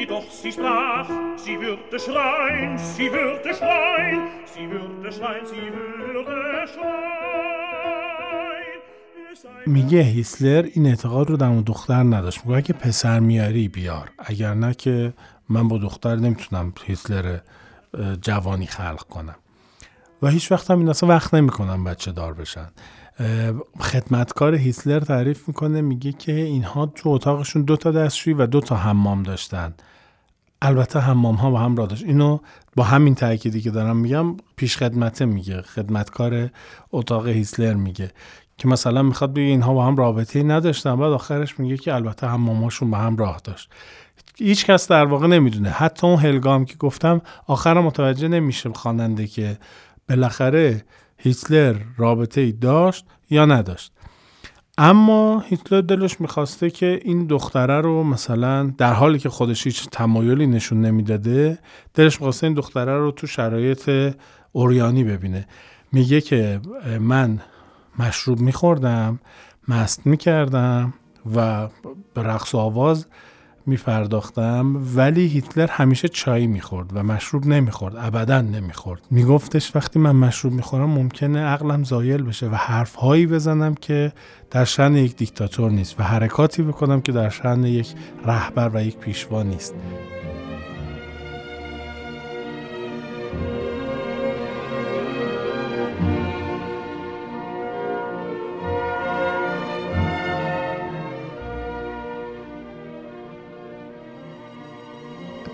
Jedoch 0.00 0.28
sie 0.40 0.52
sprach, 0.56 1.08
sie 1.44 1.56
würde 1.64 1.98
schreien, 2.06 2.72
sie 2.94 3.08
würde 3.16 3.50
schreien, 3.60 4.20
sie 4.52 4.66
würde 4.72 5.08
schreien, 5.16 5.46
sie 5.52 5.66
würde 5.74 6.66
schreien. 6.74 7.22
میگه 9.66 10.02
هیسلر 10.02 10.68
این 10.74 10.86
اعتقاد 10.86 11.30
رو 11.30 11.36
در 11.36 11.48
دختر 11.62 12.02
نداشت. 12.02 12.40
میگه 12.46 12.56
اگه 12.56 12.72
پسر 12.72 13.20
میاری 13.20 13.68
بیار. 13.68 14.10
اگر 14.18 14.54
نه 14.54 14.74
که 14.74 15.12
من 15.48 15.68
با 15.68 15.78
دختر 15.78 16.16
نمی‌تونم 16.16 16.72
هیتلر 16.84 17.38
جوانی 18.22 18.66
خلق 18.66 19.02
کنم. 19.02 19.34
و 20.22 20.28
هیچ 20.28 20.52
وقت 20.52 20.70
هم 20.70 20.78
این 20.78 20.88
اصلا 20.88 21.08
وقت 21.08 21.34
نمی‌کنم 21.34 21.84
بچه 21.84 22.12
دار 22.12 22.34
بشن. 22.34 22.68
خدمتکار 23.80 24.54
هیتلر 24.54 25.00
تعریف 25.00 25.48
می‌کنه 25.48 25.80
میگه 25.80 26.12
که 26.12 26.32
اینها 26.32 26.86
تو 26.86 27.08
اتاقشون 27.08 27.62
دو 27.62 27.76
تا 27.76 27.90
دستشویی 27.90 28.34
و 28.34 28.46
دو 28.46 28.60
تا 28.60 28.76
حمام 28.76 29.22
داشتن. 29.22 29.74
البته 30.62 30.98
حمام 30.98 31.34
ها 31.34 31.50
با 31.50 31.58
هم 31.58 31.76
را 31.76 31.86
داشت. 31.86 32.04
اینو 32.04 32.38
با 32.76 32.84
همین 32.84 33.14
تأکیدی 33.14 33.60
که 33.60 33.70
دارم 33.70 33.96
میگم 33.96 34.36
پیش 34.56 34.76
خدمته 34.76 35.24
میگه. 35.24 35.62
خدمتکار 35.62 36.50
اتاق 36.92 37.28
هیتلر 37.28 37.74
میگه 37.74 38.10
که 38.58 38.68
مثلا 38.68 39.02
می‌خواد 39.02 39.32
بگه 39.32 39.42
اینها 39.42 39.74
با 39.74 39.86
هم 39.86 39.96
رابطه 39.96 40.42
نداشتن. 40.42 40.96
بعد 40.96 41.12
آخرش 41.12 41.60
میگه 41.60 41.76
که 41.76 41.94
البته 41.94 42.26
حماماشون 42.26 42.90
با 42.90 42.98
هم 42.98 43.16
راه 43.16 43.40
داشت. 43.44 43.70
هیچ 44.38 44.66
کس 44.66 44.88
در 44.88 45.04
واقع 45.04 45.26
نمی‌دونه. 45.26 45.70
حتی 45.70 46.06
اون 46.06 46.18
هلگام 46.18 46.64
که 46.64 46.76
گفتم 46.76 47.20
آخر 47.46 47.80
متوجه 47.80 48.28
نمیشه 48.28 48.70
خواننده 48.70 49.26
که 49.26 49.58
بالاخره 50.08 50.84
هیتلر 51.24 51.76
رابطه 51.96 52.40
ای 52.40 52.52
داشت 52.52 53.06
یا 53.30 53.44
نداشت. 53.44 53.92
اما 54.78 55.40
هیتلر 55.40 55.80
دلش 55.80 56.20
می‌خواسته 56.20 56.70
که 56.70 57.00
این 57.04 57.26
دختره 57.26 57.80
رو 57.80 58.02
مثلا 58.02 58.72
در 58.78 58.92
حالی 58.92 59.18
که 59.18 59.28
خودش 59.28 59.66
هیچ 59.66 59.88
تمایلی 59.88 60.46
نشون 60.46 60.80
نمی‌داده 60.80 61.58
دلش 61.94 62.14
می‌خواسته 62.14 62.46
این 62.46 62.54
دختره 62.54 62.98
رو 62.98 63.10
تو 63.10 63.26
شرایط 63.26 64.14
اوریانی 64.52 65.04
ببینه. 65.04 65.48
میگه 65.92 66.20
که 66.20 66.60
من 67.00 67.40
مشروب 67.98 68.40
میخوردم 68.40 69.20
مست 69.68 70.06
می‌کردم 70.06 70.94
و 71.34 71.68
به 72.14 72.22
رقص 72.22 72.54
و 72.54 72.58
آواز 72.58 73.06
میپرداختم 73.66 74.76
ولی 74.96 75.26
هیتلر 75.26 75.66
همیشه 75.70 76.08
چای 76.08 76.46
می‌خورد 76.46 76.90
و 76.94 77.02
مشروب 77.02 77.46
نمی‌خورد 77.46 77.96
ابدا 77.96 78.40
نمی‌خورد. 78.40 79.00
میگفتش 79.10 79.76
وقتی 79.76 79.98
من 79.98 80.16
مشروب 80.16 80.52
می‌خورم 80.52 80.90
ممکنه 80.90 81.40
عقلم 81.40 81.84
زایل 81.84 82.22
بشه 82.22 82.48
و 82.48 82.54
حرفهایی 82.54 83.26
بزنم 83.26 83.74
که 83.74 84.12
در 84.50 84.64
شن 84.64 84.96
یک 84.96 85.16
دیکتاتور 85.16 85.70
نیست 85.70 86.00
و 86.00 86.02
حرکاتی 86.02 86.62
بکنم 86.62 87.00
که 87.00 87.12
در 87.12 87.28
شن 87.28 87.64
یک 87.64 87.94
رهبر 88.26 88.70
و 88.74 88.84
یک 88.84 88.96
پیشوا 88.96 89.42
نیست. 89.42 89.74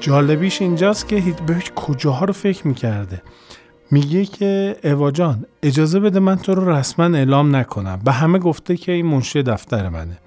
جالبیش 0.09 0.63
اینجاست 0.63 1.09
که 1.09 1.35
به 1.47 1.55
کجاها 1.77 2.25
رو 2.25 2.33
فکر 2.33 2.67
می‌کرده. 2.67 3.23
میگه 3.91 4.25
که 4.25 4.77
اوا 4.85 5.11
جان 5.11 5.45
اجازه 5.63 6.01
بده 6.01 6.21
من 6.21 6.37
تو 6.37 6.55
رو 6.55 6.71
رسما 6.71 7.05
اعلام 7.05 7.57
نکنم. 7.57 8.01
به 8.05 8.13
همه 8.13 8.39
گفته 8.39 8.77
که 8.77 8.93
این 8.93 9.07
منشی 9.07 9.43
دفتر 9.43 9.89
منه. 9.89 10.19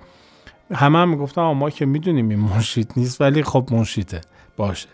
همه 0.74 1.00
هم 1.00 1.10
می‌گفتن 1.10 1.41
ما 1.41 1.70
که 1.70 1.86
می‌دونیم 1.86 2.30
این 2.30 2.39
منشید 2.39 2.94
نیست 2.98 3.22
ولی 3.22 3.44
خب 3.44 3.67
منشیده 3.72 4.22
باشه. 4.58 4.88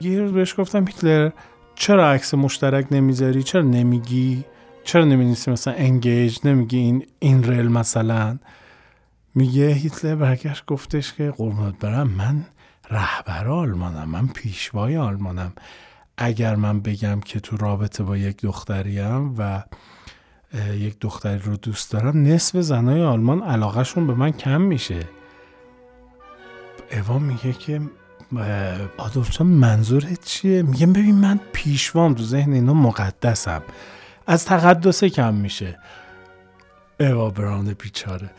یه 0.00 0.20
روز 0.20 0.32
بهش 0.32 0.54
گفتم 0.58 0.86
هیتلر 0.86 1.30
چرا 1.74 2.10
عکس 2.12 2.34
مشترک 2.34 2.86
نمی‌ذاری؟ 2.90 3.42
چرا 3.42 3.62
نمیگی؟ 3.62 4.44
چرا 4.84 5.04
نمینیسی 5.04 5.50
مثلا 5.50 5.74
انگیج 5.74 6.38
نمیگی 6.44 6.78
این 6.78 7.06
این 7.18 7.42
ریل 7.42 7.68
مثلا؟ 7.68 8.38
میگه 9.34 9.68
هیتلر 9.68 10.14
برگشت 10.14 10.66
گفتش 10.66 11.12
که 11.12 11.30
قربونت 11.30 11.78
برم 11.78 12.08
من 12.08 12.44
رهبر 12.90 13.48
آلمانم 13.48 14.08
من 14.08 14.26
پیشوای 14.26 14.96
آلمانم. 14.96 15.52
اگر 16.16 16.56
من 16.56 16.80
بگم 16.80 17.20
که 17.20 17.40
تو 17.40 17.56
رابطه 17.56 18.02
با 18.02 18.16
یک 18.16 18.42
دختریم 18.42 19.34
و 19.38 19.62
یک 20.74 20.96
دختری 21.00 21.38
رو 21.38 21.56
دوست 21.56 21.92
دارم 21.92 22.22
نصف 22.22 22.60
زنای 22.60 23.02
آلمان 23.02 23.42
علاقهشون 23.42 24.06
به 24.06 24.14
من 24.14 24.30
کم 24.30 24.60
میشه. 24.60 25.00
اوا 26.92 27.18
میگه 27.18 27.52
که 27.52 27.80
آدولف 28.96 29.40
منظورت 29.40 30.24
چیه؟ 30.24 30.62
میگم 30.62 30.92
ببین 30.92 31.14
من 31.14 31.40
پیشوام 31.52 32.14
تو 32.14 32.22
ذهن 32.22 32.52
اینا 32.52 32.74
مقدسم. 32.74 33.62
از 34.26 34.44
تقدسه 34.44 35.10
کم 35.10 35.34
میشه. 35.34 35.78
اوا 37.00 37.30
براون 37.30 37.72
بیچاره. 37.72 38.30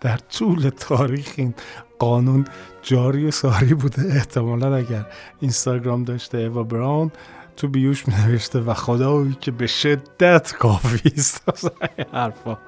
در 0.00 0.16
طول 0.16 0.68
تاریخ 0.68 1.32
این 1.36 1.54
قانون 1.98 2.44
جاری 2.82 3.26
و 3.26 3.30
ساری 3.30 3.74
بوده. 3.74 4.02
احتمالا 4.14 4.76
اگر 4.76 5.06
اینستاگرام 5.40 6.04
داشته 6.04 6.38
اوا 6.38 6.62
براون 6.62 7.10
تو 7.56 7.68
بیوش 7.68 8.08
می 8.08 8.14
نوشته 8.14 8.60
و 8.60 8.74
خدایی 8.74 9.36
که 9.40 9.50
به 9.50 9.66
شدت 9.66 10.52
کافی 10.52 11.12
است. 11.16 11.42
حرفا. 12.12 12.58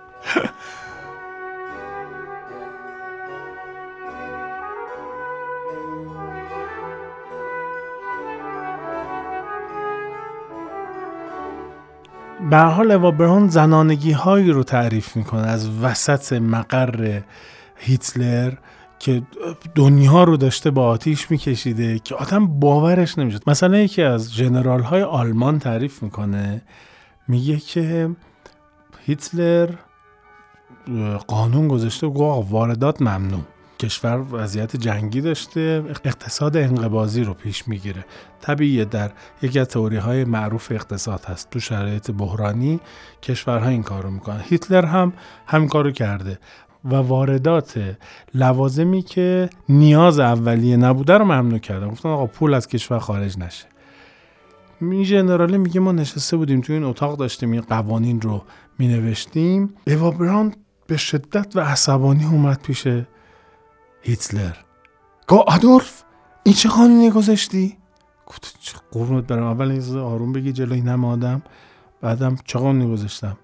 به 12.50 12.58
حال 12.58 12.90
اوا 12.90 13.48
زنانگی 13.48 14.12
هایی 14.12 14.50
رو 14.50 14.62
تعریف 14.62 15.16
می‌کنه 15.16 15.46
از 15.46 15.68
وسط 15.82 16.32
مقر 16.32 17.20
هیتلر 17.76 18.52
که 18.98 19.22
دنیا 19.74 20.24
رو 20.24 20.36
داشته 20.36 20.70
با 20.70 20.86
آتیش 20.86 21.30
میکشیده 21.30 21.98
که 21.98 22.14
آدم 22.14 22.46
باورش 22.46 23.18
نمیشه 23.18 23.38
مثلا 23.46 23.78
یکی 23.78 24.02
از 24.02 24.34
جنرال 24.34 24.80
های 24.80 25.02
آلمان 25.02 25.58
تعریف 25.58 26.02
می‌کنه 26.02 26.62
میگه 27.28 27.56
که 27.56 28.10
هیتلر 29.06 29.68
قانون 31.26 31.68
گذاشته 31.68 32.06
و 32.06 32.22
واردات 32.50 33.02
ممنوع. 33.02 33.42
کشور 33.82 34.24
وضعیت 34.32 34.76
جنگی 34.76 35.20
داشته 35.20 35.84
اقتصاد 36.04 36.56
انقبازی 36.56 37.24
رو 37.24 37.34
پیش 37.34 37.68
می‌گیره. 37.68 38.04
طبیعیه 38.40 38.84
در 38.84 39.10
یکی 39.42 39.58
از 39.58 39.68
تئوری 39.68 39.96
های 39.96 40.24
معروف 40.24 40.72
اقتصاد 40.72 41.24
هست. 41.24 41.50
تو 41.50 41.60
شرایط 41.60 42.10
بحرانی 42.10 42.80
کشورها 43.22 43.68
این 43.68 43.82
کار 43.82 44.02
رو 44.02 44.10
می‌کنن. 44.10 44.40
هیتلر 44.44 44.84
هم 44.84 45.12
همین 45.46 45.68
کار 45.68 45.84
رو 45.84 45.90
کرده 45.90 46.38
و 46.84 46.94
واردات 46.94 47.96
لوازمی 48.34 49.02
که 49.02 49.50
نیاز 49.68 50.18
اولیه 50.18 50.76
نبوده 50.76 51.18
رو 51.18 51.24
ممنوع 51.24 51.58
کردن. 51.58 51.88
گفتن 51.88 52.08
آقا 52.08 52.26
پول 52.26 52.54
از 52.54 52.68
کشور 52.68 52.98
خارج 52.98 53.38
نشه. 53.38 53.66
می 54.80 55.04
جنراله 55.04 55.58
میگه 55.58 55.80
ما 55.80 55.92
نشسته 55.92 56.36
بودیم 56.36 56.60
تو 56.60 56.72
این 56.72 56.84
اتاق 56.84 57.18
داشتیم 57.18 57.52
این 57.52 57.60
قوانین 57.60 58.20
رو 58.20 58.42
می 58.78 58.88
نوشتیم 58.88 59.74
ایوا 59.86 60.10
براون 60.10 60.54
به 60.86 60.96
شدت 60.96 61.56
و 61.56 61.60
عصبانی 61.60 62.24
اومد 62.24 62.60
پیش 62.62 62.88
هیتلر. 64.02 64.56
گو 65.28 65.36
آدولف 65.36 66.02
این 66.42 66.54
چه 66.54 66.68
قانونی 66.68 67.10
گذاشتی؟ 67.10 67.76
گفت 68.26 68.82
قرونت 68.92 69.26
برم. 69.26 69.42
اول 69.42 69.70
این 69.70 69.98
آروم 69.98 70.32
بگی 70.32 70.52
جلوی 70.52 70.80
نم 70.80 71.04
آدم. 71.04 71.42
بعدم 72.00 72.36
چه 72.44 72.58
قانونی 72.58 72.92
گذاشتم؟ 72.92 73.38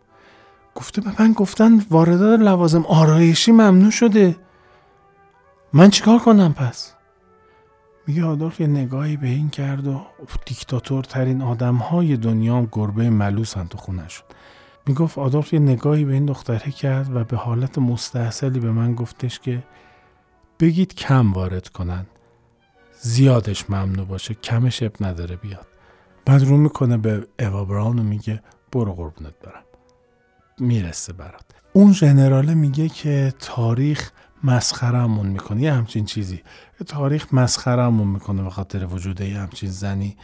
گفته 0.74 1.00
به 1.00 1.10
من 1.18 1.32
گفتن 1.32 1.78
واردات 1.90 2.40
لوازم 2.40 2.86
آرایشی 2.86 3.52
ممنوع 3.52 3.90
شده. 3.90 4.36
من 5.72 5.90
چیکار 5.90 6.18
کنم 6.18 6.54
پس؟ 6.54 6.94
میگه 8.06 8.24
آدولف 8.24 8.60
یه 8.60 8.66
نگاهی 8.66 9.16
به 9.16 9.28
این 9.28 9.50
کرد 9.50 9.86
و 9.86 10.00
دیکتاتور 10.46 11.04
ترین 11.04 11.42
آدم 11.42 11.74
های 11.74 12.16
دنیا 12.16 12.66
گربه 12.72 13.10
ملوسن 13.10 13.66
تو 13.66 13.78
خونه 13.78 14.08
شد. 14.08 14.24
می‌گفت 14.86 15.18
آدولف 15.18 15.52
یه 15.52 15.58
نگاهی 15.58 16.04
به 16.04 16.12
این 16.12 16.26
دختره 16.26 16.70
کرد 16.70 17.16
و 17.16 17.24
به 17.24 17.36
حالت 17.36 17.78
مستحصلی 17.78 18.60
به 18.60 18.72
من 18.72 18.94
گفتش 18.94 19.40
که 19.40 19.62
بگید 20.60 20.94
کم 20.94 21.32
وارد 21.32 21.68
کنن. 21.68 22.06
زیادش 23.00 23.70
ممنوع 23.70 24.06
باشه 24.06 24.34
کمش 24.34 24.82
اب 24.82 24.92
نداره 25.00 25.36
بیاد. 25.36 25.66
بعد 26.24 26.42
رو 26.42 26.56
می‌کنه 26.56 26.96
به 26.96 27.26
اوا 27.38 27.64
براون 27.64 28.02
میگه 28.02 28.42
برو 28.72 28.94
قربونت 28.94 29.34
برم. 29.44 29.62
می‌رسه 30.58 31.12
برات. 31.12 31.44
اون 31.72 31.92
ژنراله 31.92 32.54
میگه 32.54 32.88
که 32.88 33.34
تاریخ 33.38 34.10
مسخرمون 34.44 35.26
می‌کنه. 35.26 35.62
یه 35.62 35.72
همچین 35.72 36.04
چیزی. 36.04 36.42
تاریخ 36.86 37.34
مسخرمون 37.34 38.08
می‌کنه 38.08 38.42
به 38.42 38.50
خاطر 38.50 38.86
وجود 38.86 39.20
یه 39.20 39.38
همچین 39.38 39.70
زنی 39.70 40.16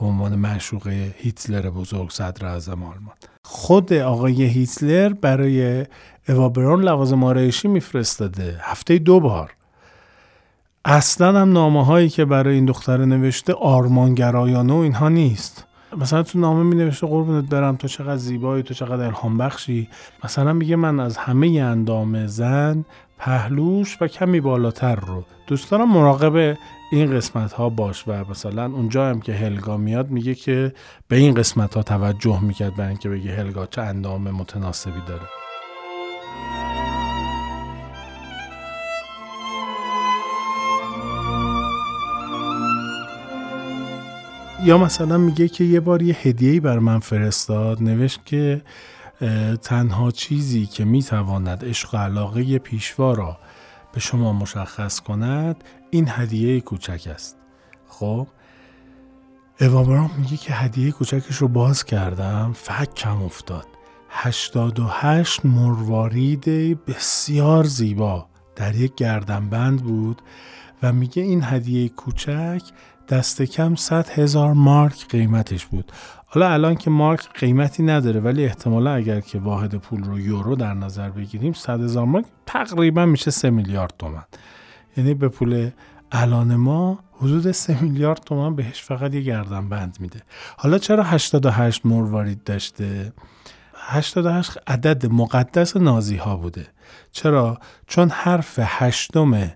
به 0.00 0.06
عنوان 0.06 0.34
معشوق 0.34 0.88
هیتلر 1.16 1.70
بزرگ 1.70 2.10
صدر 2.10 2.46
اعظم 2.46 2.82
آلمان. 2.82 3.14
خود 3.44 3.92
آقای 3.92 4.42
هیتلر 4.42 5.12
برای 5.12 5.86
اوابرون 6.28 6.82
لوازم 6.82 7.24
آرایشی 7.24 7.68
میفرستاده. 7.68 8.60
هفته 8.60 8.98
دو 8.98 9.20
بار. 9.20 9.54
اصلا 10.90 11.40
هم 11.40 11.52
نامه 11.52 11.84
هایی 11.84 12.08
که 12.08 12.24
برای 12.24 12.54
این 12.54 12.64
دختره 12.64 13.04
نوشته 13.04 13.52
آرمانگرایانه 13.52 14.72
و 14.72 14.76
اینها 14.76 15.08
نیست. 15.08 15.64
مثلا 15.96 16.22
تو 16.22 16.38
نامه 16.38 16.62
می 16.62 16.76
نوشته 16.76 17.06
قربونت 17.06 17.44
برم 17.44 17.76
تو 17.76 17.88
چقدر 17.88 18.16
زیبایی 18.16 18.62
تو 18.62 18.74
چقدر 18.74 19.04
الهام 19.04 19.38
بخشی. 19.38 19.88
مثلا 20.24 20.52
میگه 20.52 20.76
من 20.76 21.00
از 21.00 21.16
همه 21.16 21.46
اندام 21.46 22.26
زن 22.26 22.84
پهلوش 23.18 23.98
و 24.00 24.06
کمی 24.06 24.40
بالاتر 24.40 24.94
رو. 24.94 25.24
دوست 25.46 25.70
دارم 25.70 25.88
مراقب 25.88 26.56
این 26.92 27.16
قسمت 27.16 27.52
ها 27.52 27.68
باش 27.68 28.08
و 28.08 28.24
مثلا 28.30 28.64
اونجا 28.64 29.10
هم 29.10 29.20
که 29.20 29.32
هلگا 29.34 29.76
میاد 29.76 30.10
میگه 30.10 30.34
که 30.34 30.72
به 31.08 31.16
این 31.16 31.34
قسمت 31.34 31.74
ها 31.74 31.82
توجه 31.82 32.40
می‌کرد 32.40 32.76
برای 32.76 32.88
اینکه 32.88 33.08
بگه 33.08 33.36
هلگا 33.36 33.66
چه 33.66 33.82
اندام 33.82 34.30
متناسبی 34.30 35.00
داره. 35.08 35.37
یا 44.64 44.78
مثلا 44.78 45.18
میگه 45.18 45.48
که 45.48 45.64
یه 45.64 45.80
بار 45.80 46.02
یه 46.02 46.16
هدیه‌ای 46.22 46.60
بر 46.60 46.78
من 46.78 46.98
فرستاد 46.98 47.82
نوشت 47.82 48.20
که 48.24 48.62
تنها 49.62 50.10
چیزی 50.10 50.66
که 50.66 50.84
می‌تواند 50.84 51.64
عشق 51.64 51.94
و 51.94 51.98
علاقه 51.98 52.58
پیشوا 52.58 53.12
را 53.12 53.38
به 53.92 54.00
شما 54.00 54.32
مشخص 54.32 55.00
کند 55.00 55.64
این 55.90 56.08
هدیه 56.08 56.60
کوچک 56.60 57.08
است. 57.14 57.36
خب؟ 57.88 58.26
اوابرام 59.60 60.10
میگه 60.18 60.36
که 60.36 60.52
هدیه 60.52 60.92
کوچکش 60.92 61.36
رو 61.36 61.48
باز 61.48 61.84
کردم 61.84 62.52
فک 62.54 62.94
کم 62.94 63.22
افتاد 63.22 63.66
88 64.10 65.46
مروارید 65.46 66.44
بسیار 66.84 67.64
زیبا 67.64 68.26
در 68.56 68.74
یک 68.74 68.94
گردنبند 68.94 69.82
بود 69.82 70.22
و 70.82 70.92
میگه 70.92 71.22
این 71.22 71.40
هدیه 71.44 71.88
کوچک 71.88 72.62
دست 73.08 73.42
کم 73.42 73.74
100 73.74 74.08
هزار 74.08 74.52
مارک 74.52 75.08
قیمتش 75.08 75.66
بود. 75.66 75.92
حالا 76.26 76.48
الان 76.48 76.74
که 76.74 76.90
مارک 76.90 77.28
قیمتی 77.34 77.82
نداره 77.82 78.20
ولی 78.20 78.44
احتمالا 78.44 78.94
اگر 78.94 79.20
که 79.20 79.38
واحد 79.38 79.74
پول 79.74 80.04
رو 80.04 80.20
یورو 80.20 80.56
در 80.56 80.74
نظر 80.74 81.10
بگیریم 81.10 81.52
100 81.52 81.82
هزار 81.82 82.04
مارک 82.04 82.26
تقریبا 82.46 83.06
میشه 83.06 83.30
3 83.30 83.50
میلیارد 83.50 83.94
تومن 83.98 84.24
یعنی 84.96 85.14
به 85.14 85.28
پول 85.28 85.70
الان 86.12 86.56
ما 86.56 86.98
حدود 87.12 87.50
3 87.50 87.82
میلیارد 87.82 88.20
تومن 88.20 88.56
بهش 88.56 88.82
فقط 88.82 89.14
یه 89.14 89.20
گردن 89.20 89.68
بند 89.68 89.96
میده. 90.00 90.22
حالا 90.56 90.78
چرا 90.78 91.02
88 91.02 91.86
مروارید 91.86 92.44
داشته؟ 92.44 93.12
88 93.74 94.58
عدد 94.66 95.06
مقدس 95.06 95.76
نازی 95.76 96.16
ها 96.16 96.36
بوده. 96.36 96.66
چرا؟ 97.12 97.58
چون 97.86 98.10
حرف 98.10 98.58
هشتم 98.62 99.50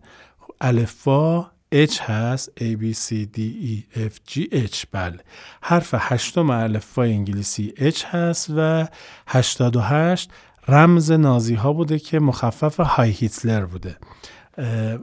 الفا 0.60 1.46
H 1.72 2.00
هست 2.00 2.50
A 2.60 2.76
B 2.76 2.94
C 2.94 3.26
D 3.36 3.38
E 3.40 3.98
F 3.98 4.30
G 4.30 4.40
H. 4.52 4.84
بله. 4.92 5.18
حرف 5.62 5.94
هشتم 5.98 6.50
الفبای 6.50 7.12
انگلیسی 7.12 7.74
H 7.78 8.04
هست 8.04 8.50
و 8.56 8.86
88 9.26 10.30
رمز 10.68 11.12
نازی 11.12 11.54
ها 11.54 11.72
بوده 11.72 11.98
که 11.98 12.20
مخفف 12.20 12.80
های 12.80 13.10
هیتلر 13.10 13.64
بوده. 13.64 13.96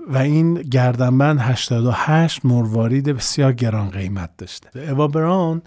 و 0.07 0.17
این 0.17 0.53
گردنبند 0.53 1.39
88 1.39 2.45
مروارید 2.45 3.09
بسیار 3.09 3.53
گران 3.53 3.89
قیمت 3.89 4.29
داشته. 4.37 4.79
اوا 4.79 5.07
براون 5.07 5.61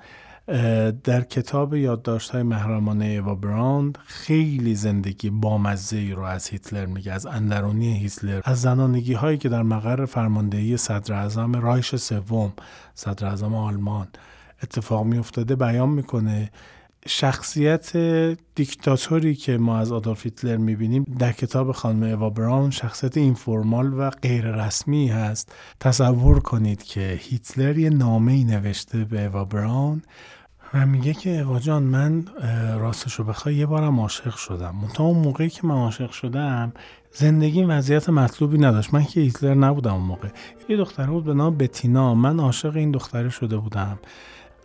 در 1.05 1.21
کتاب 1.21 1.75
یادداشت 1.75 2.31
های 2.31 2.43
محرمانه 2.43 3.23
براند 3.23 3.99
خیلی 4.05 4.75
زندگی 4.75 5.31
بامزه 5.31 5.97
ای 5.97 6.13
رو 6.13 6.23
از 6.23 6.49
هیتلر 6.49 6.87
میگه 6.87 7.13
از 7.13 7.27
اندرونی 7.27 7.99
هیتلر. 7.99 8.41
از 8.45 8.61
زنانگی 8.61 9.13
هایی 9.13 9.39
که 9.39 9.49
در 9.49 9.63
مقر 9.63 10.05
فرماندهی 10.05 10.77
صدر 10.77 11.15
اعظم 11.15 11.53
رایش 11.53 11.97
سوم 11.97 12.53
صدر 12.95 13.27
اعظم 13.27 13.55
آلمان 13.55 14.09
اتفاق 14.63 15.07
می 15.07 15.19
افتاده 15.19 15.57
بیان 15.57 15.89
می‌کنه 15.89 16.51
شخصیت 17.09 17.97
دیکتاتوری 18.55 19.35
که 19.35 19.59
ما 19.59 19.79
از 19.79 19.93
آدولف 19.93 20.25
هیتلر 20.25 20.57
می‌بینیم 20.57 21.05
در 21.19 21.33
کتاب 21.33 21.73
خانم 21.73 22.03
ایوا 22.03 22.31
براون 22.31 22.71
شخصیت 22.71 23.17
اینفورمال 23.17 23.93
و 23.93 24.11
غیر 24.11 24.65
رسمی 24.65 25.09
هست. 25.09 25.53
تصور 25.81 26.41
کنید 26.41 26.83
که 26.83 27.19
هیتلر 27.21 27.79
یه 27.79 27.91
نامه 27.91 28.33
ای 28.33 28.45
نوشته 28.45 29.05
به 29.05 29.21
ایوا 29.21 29.45
براون 29.45 30.03
و 30.75 30.87
میگه 30.87 31.15
که 31.15 31.31
ایوا 31.31 31.59
جان 31.59 31.83
من 31.83 32.25
راستش 32.79 33.15
رو 33.15 33.25
بخوای 33.25 33.55
یه 33.55 33.67
بارم 33.67 34.01
عاشق 34.01 34.35
شدم. 34.35 34.75
منتها 34.83 35.05
اون 35.05 35.19
موقعی 35.19 35.49
که 35.49 35.67
من 35.67 35.75
عاشق 35.75 36.11
شدم 36.11 36.73
زندگی 37.13 37.65
وضعیت 37.65 38.09
مطلوبی 38.09 38.59
نداشت. 38.59 38.95
من 38.95 39.05
که 39.05 39.21
هیتلر 39.21 39.55
نبودم 39.55 39.95
اون 39.95 40.03
موقع. 40.03 40.29
یه 40.69 40.77
دختره 40.77 41.07
بود 41.07 41.25
به 41.25 41.35
نام 41.35 41.57
بتینا. 41.57 42.15
من 42.15 42.41
عاشق 42.41 42.77
این 42.77 42.91
دختره 42.91 43.29
شده 43.29 43.57
بودم. 43.57 43.99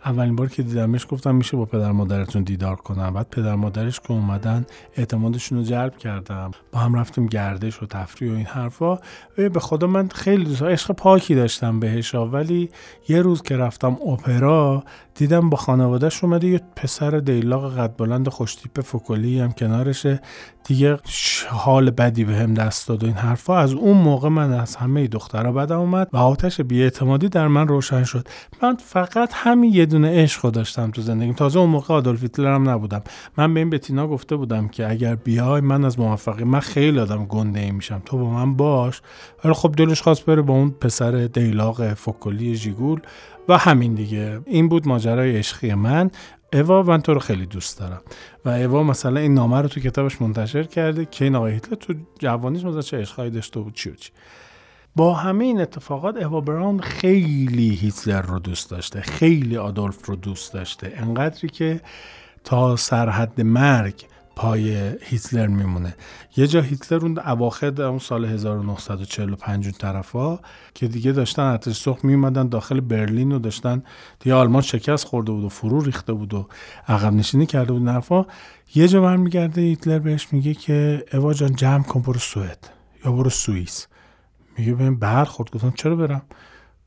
اولین 0.04 0.36
بار 0.36 0.48
که 0.48 0.62
دیدمش 0.62 1.06
گفتم 1.10 1.34
میشه 1.34 1.56
با 1.56 1.64
پدر 1.64 1.92
مادرتون 1.92 2.42
دیدار 2.42 2.76
کنم. 2.76 3.14
بعد 3.14 3.26
پدر 3.30 3.54
مادرش 3.54 4.00
که 4.00 4.10
اومدن 4.10 4.66
اعتمادشون 4.96 5.58
رو 5.58 5.64
جلب 5.64 5.96
کردم. 5.96 6.50
با 6.72 6.78
هم 6.78 6.94
رفتیم 6.94 7.26
گردش 7.26 7.82
و 7.82 7.86
تفریح 7.86 8.32
و 8.32 8.34
این 8.34 8.46
حرفا. 8.46 8.98
به 9.36 9.60
خدا 9.60 9.86
من 9.86 10.08
خیلی 10.08 10.44
دوست 10.44 10.62
عشق 10.62 10.92
پاکی 10.92 11.34
داشتم 11.34 11.80
بهش. 11.80 12.14
ولی 12.14 12.70
یه 13.08 13.22
روز 13.22 13.42
که 13.42 13.56
رفتم 13.56 13.96
اپرا 14.06 14.84
دیدم 15.14 15.50
با 15.50 15.56
خانوادهش 15.56 16.24
اومده 16.24 16.46
یه 16.46 16.60
پسر 16.76 17.10
دیلاق 17.10 17.78
قد 17.78 17.96
بلند 17.96 18.28
خوشتیپ 18.28 18.80
فکلی 18.80 19.40
هم 19.40 19.52
کنارشه. 19.52 20.20
دیگه 20.64 20.98
حال 21.48 21.90
بدی 21.90 22.24
به 22.24 22.36
هم 22.36 22.54
دست 22.54 22.88
داد 22.88 23.02
و 23.02 23.06
این 23.06 23.16
حرفا. 23.16 23.58
از 23.58 23.72
اون 23.72 23.96
موقع 23.96 24.28
من 24.28 24.52
از 24.52 24.76
همه 24.76 25.06
دخترها 25.06 25.52
بدم 25.52 25.78
اومد 25.78 26.08
و 26.12 26.16
آتش 26.16 26.60
بیاعتمادی 26.60 27.28
در 27.28 27.48
من 27.48 27.68
روشن 27.68 28.04
شد. 28.04 28.28
من 28.62 28.76
فقط 28.76 29.30
همین 29.32 29.72
دونه 29.88 30.22
عشق 30.22 30.50
داشتم 30.50 30.90
تو 30.90 31.02
زندگیم. 31.02 31.34
تازه 31.34 31.58
اون 31.58 31.70
موقع 31.70 31.94
آدولف 31.94 32.22
هیتلر 32.22 32.54
هم 32.54 32.68
نبودم. 32.68 33.02
من 33.36 33.54
به 33.54 33.60
این 33.60 33.70
بتینا 33.70 34.06
گفته 34.06 34.36
بودم 34.36 34.68
که 34.68 34.90
اگر 34.90 35.14
بیای 35.14 35.60
من 35.60 35.84
از 35.84 35.98
موفقی 35.98 36.44
من 36.44 36.60
خیلی 36.60 36.98
آدم 37.00 37.24
گنده 37.24 37.60
ای 37.60 37.70
میشم. 37.70 38.02
تو 38.04 38.18
با 38.18 38.30
من 38.30 38.54
باش. 38.54 39.02
ولی 39.44 39.54
خب 39.54 39.74
دلش 39.76 40.02
خواست 40.02 40.24
بره 40.24 40.42
با 40.42 40.54
اون 40.54 40.70
پسر 40.70 41.10
دیلاق 41.10 41.94
فکلی 41.94 42.56
جیگول 42.56 43.00
و 43.48 43.58
همین 43.58 43.94
دیگه. 43.94 44.40
این 44.46 44.68
بود 44.68 44.88
ماجرای 44.88 45.36
عشقی 45.36 45.74
من. 45.74 46.10
اوا 46.52 46.82
من 46.82 47.00
تو 47.00 47.14
رو 47.14 47.20
خیلی 47.20 47.46
دوست 47.46 47.78
دارم. 47.78 48.00
و 48.44 48.48
اوا 48.48 48.82
مثلا 48.82 49.20
این 49.20 49.34
نامه 49.34 49.60
رو 49.60 49.68
تو 49.68 49.80
کتابش 49.80 50.22
منتشر 50.22 50.62
کرده 50.62 51.04
که 51.04 51.24
این 51.24 51.34
آقای 51.34 51.52
هیتلر 51.52 51.74
تو 51.74 51.94
جوانیش 52.18 52.64
مثلا 52.64 52.82
چه 52.82 52.98
عشقایی 52.98 53.30
داشته 53.30 53.60
بود 53.60 53.74
چی 53.74 53.90
و 53.90 53.94
چی. 53.94 54.10
با 54.96 55.14
همه 55.14 55.44
این 55.44 55.60
اتفاقات 55.60 56.16
اوا 56.16 56.40
براون 56.40 56.80
خیلی 56.80 57.74
هیتلر 57.74 58.22
رو 58.22 58.38
دوست 58.38 58.70
داشته 58.70 59.00
خیلی 59.00 59.56
آدولف 59.56 60.06
رو 60.06 60.16
دوست 60.16 60.52
داشته. 60.52 60.92
انقدری 60.96 61.48
که 61.48 61.80
تا 62.44 62.76
سرحد 62.76 63.40
مرگ 63.40 64.04
پای 64.38 64.94
هیتلر 65.02 65.46
میمونه. 65.46 65.94
یه 66.36 66.46
جا 66.46 66.60
هیتلر 66.60 66.98
اون 66.98 67.18
اواخر 67.18 67.82
اون 67.82 67.98
سال 67.98 68.24
1945 68.24 69.64
اون 69.64 69.74
طرفا 69.78 70.38
که 70.74 70.88
دیگه 70.88 71.12
داشتن 71.12 71.42
ارتش 71.42 71.80
سرخ 71.80 72.04
میومدن 72.04 72.48
داخل 72.48 72.80
برلین 72.80 73.32
و 73.32 73.38
داشتن 73.38 73.82
دیگه 74.20 74.34
آلمان 74.34 74.62
شکست 74.62 75.06
خورده 75.06 75.32
بود 75.32 75.44
و 75.44 75.48
فرو 75.48 75.80
ریخته 75.80 76.12
بود 76.12 76.34
و 76.34 76.48
عقب 76.88 77.12
نشینی 77.12 77.46
کرده 77.46 77.72
بود 77.72 77.82
نرفا 77.82 78.26
یه 78.74 78.88
جا 78.88 79.00
برمیگرده 79.00 79.60
هیتلر 79.60 79.98
بهش 79.98 80.28
میگه 80.32 80.54
که 80.54 81.04
اوا 81.12 81.34
جان 81.34 81.54
جمع 81.54 81.82
کن 81.82 82.12
سوئد 82.18 82.70
یا 83.04 83.12
برو 83.12 83.30
سوئیس. 83.30 83.86
میگه 84.58 84.74
بهم 84.74 84.96
برخورد. 84.96 85.50
گفتم 85.50 85.72
چرا 85.76 85.96
برم؟ 85.96 86.22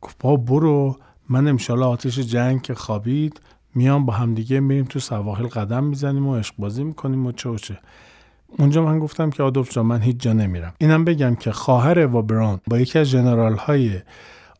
گفت 0.01 0.15
با 0.19 0.35
برو 0.35 0.97
من 1.29 1.47
امشالا 1.47 1.89
آتش 1.89 2.19
جنگ 2.19 2.61
که 2.61 2.73
خوابید 2.73 3.41
میام 3.75 4.05
با 4.05 4.13
همدیگه 4.13 4.59
میریم 4.59 4.85
تو 4.85 4.99
سواحل 4.99 5.47
قدم 5.47 5.83
می‌زنیم 5.83 6.27
و 6.27 6.35
عشق 6.35 6.55
بازی 6.57 6.83
می‌کنیم 6.83 7.25
و 7.25 7.31
چه 7.31 7.49
و 7.49 7.57
چه. 7.57 7.79
اونجا 8.57 8.85
من 8.85 8.99
گفتم 8.99 9.29
که 9.29 9.43
آدولف 9.43 9.71
جان 9.71 9.85
من 9.85 10.01
هیچ 10.01 10.17
جا 10.17 10.33
نمیرم. 10.33 10.73
اینم 10.77 11.05
بگم 11.05 11.35
که 11.35 11.51
خواهر 11.51 12.05
و 12.05 12.21
با 12.67 12.79
یکی 12.79 12.99
از 12.99 13.09
جنرال 13.09 13.55
های 13.55 14.01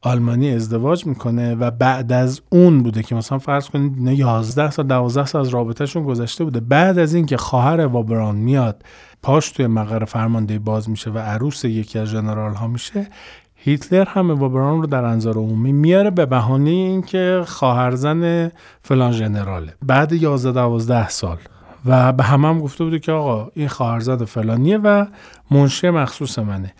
آلمانی 0.02 0.52
ازدواج 0.52 1.06
می‌کنه 1.06 1.56
و 1.56 1.72
بعد 1.72 2.12
از 2.12 2.42
اون 2.50 2.84
بوده 2.84 3.04
که 3.04 3.16
مثلا 3.16 3.38
فرض 3.38 3.70
کنید 3.70 4.02
نه 4.02 4.16
11 4.16 4.72
سال 4.72 4.88
12 4.88 5.26
سال 5.26 5.42
از 5.42 5.50
رابطهشون 5.50 6.04
گذشته 6.04 6.44
بوده. 6.44 6.60
بعد 6.60 7.00
از 7.00 7.14
اینکه 7.14 7.38
خواهر 7.38 7.86
وابران 7.86 8.36
میاد 8.36 8.84
پاش 9.22 9.52
توی 9.52 9.68
مقر 9.68 10.06
فرمانده 10.06 10.60
باز 10.60 10.90
میشه 10.90 11.12
و 11.12 11.18
عروس 11.18 11.66
یکی 11.66 12.00
از 12.00 12.10
جنرال 12.10 12.54
ها 12.54 12.68
میشه 12.68 13.08
هیتلر 13.56 14.06
هم 14.08 14.32
وابران 14.32 14.82
رو 14.82 14.88
در 14.88 15.04
انظار 15.04 15.38
عمومی 15.38 15.72
میاره 15.72 16.10
به 16.10 16.26
بهانه 16.26 16.70
اینکه 16.70 17.44
خواهرزن 17.48 18.52
فلان 18.82 19.12
جنراله. 19.12 19.74
بعد 19.82 20.14
11 20.14 20.52
12 20.52 21.10
سال. 21.10 21.38
و 21.86 22.14
به 22.14 22.24
همه 22.24 22.48
هم 22.48 22.60
گفته 22.60 22.84
بوده 22.84 23.00
که 23.00 23.12
آقا 23.12 23.52
این 23.56 23.68
خواهرزاد 23.68 24.26
فلانیه 24.26 24.78
و 24.78 25.06
منشی 25.52 25.90
مخصوص 25.90 26.40
منه. 26.40 26.74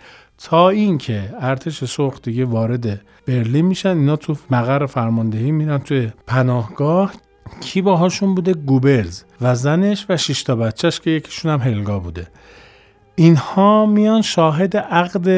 تا 0.44 0.68
اینکه 0.68 1.34
ارتش 1.40 1.84
سرخ 1.84 2.22
دیگه 2.22 2.44
وارد 2.44 3.00
برلین 3.26 3.66
میشن 3.66 3.88
اینا 3.88 4.16
تو 4.16 4.36
مقر 4.50 4.86
فرماندهی 4.86 5.52
میرن 5.52 5.78
توی 5.78 6.10
پناهگاه. 6.26 7.12
کی 7.60 7.82
باهاشون 7.82 8.34
بوده؟ 8.34 8.54
گوبلز 8.54 9.22
و 9.40 9.54
زنش 9.54 10.06
و 10.08 10.16
شش 10.16 10.42
تا 10.42 10.56
بچهش 10.56 11.00
که 11.00 11.10
یکیشون 11.10 11.52
هم 11.52 11.60
هلگا 11.60 11.98
بوده. 11.98 12.26
اینها 13.14 13.86
میان 13.86 14.22
شاهد 14.22 14.76
عقد 14.76 15.28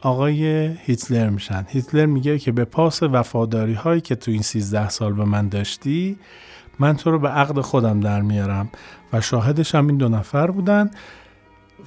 آقای 0.00 0.66
هیتلر 0.66 1.28
میشن. 1.28 1.66
هیتلر 1.68 2.06
میگه 2.06 2.38
که 2.38 2.52
به 2.52 2.64
پاس 2.64 3.02
وفاداری 3.02 3.74
هایی 3.74 4.00
که 4.00 4.14
تو 4.14 4.30
این 4.30 4.42
13 4.42 4.88
سال 4.88 5.12
به 5.12 5.24
من 5.24 5.48
داشتی 5.48 6.18
من 6.78 6.96
تو 6.96 7.10
رو 7.10 7.18
به 7.18 7.28
عقد 7.28 7.60
خودم 7.60 8.00
در 8.00 8.20
میارم. 8.20 8.70
و 9.12 9.20
شاهدش 9.20 9.74
هم 9.74 9.86
این 9.86 9.96
دو 9.96 10.08
نفر 10.08 10.50
بودن. 10.50 10.90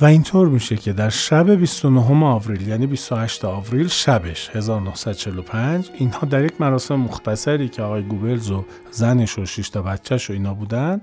و 0.02 0.06
اینطور 0.06 0.48
میشه 0.48 0.76
که 0.76 0.94
در 0.94 1.10
شب 1.10 1.56
29 1.56 2.26
آوریل 2.26 2.68
یعنی 2.68 2.88
28 2.88 3.46
آوریل 3.46 3.88
شبش 3.88 4.50
1945 4.54 5.90
اینها 5.98 6.28
در 6.28 6.46
یک 6.46 6.62
مراسم 6.62 6.96
مختصری 6.96 7.70
که 7.70 7.82
آقای 7.82 8.04
گوبلز 8.04 8.52
و 8.52 8.66
زنش 8.92 9.40
و 9.40 9.46
شش 9.46 9.70
تا 9.70 9.82
بچهش 9.82 10.30
و 10.30 10.34
اینا 10.34 10.54
بودن 10.54 11.02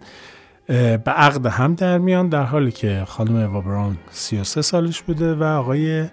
به 0.66 1.02
عقد 1.07 1.46
هم 1.46 1.74
در 1.74 1.98
میان 1.98 2.28
در 2.28 2.42
حالی 2.42 2.72
که 2.72 3.05
خانم 3.07 3.37
اوا 3.37 3.61
براون 3.61 3.98
33 4.11 4.62
سالش 4.62 5.02
بوده 5.02 5.35
و 5.35 5.42
آقای 5.44 6.07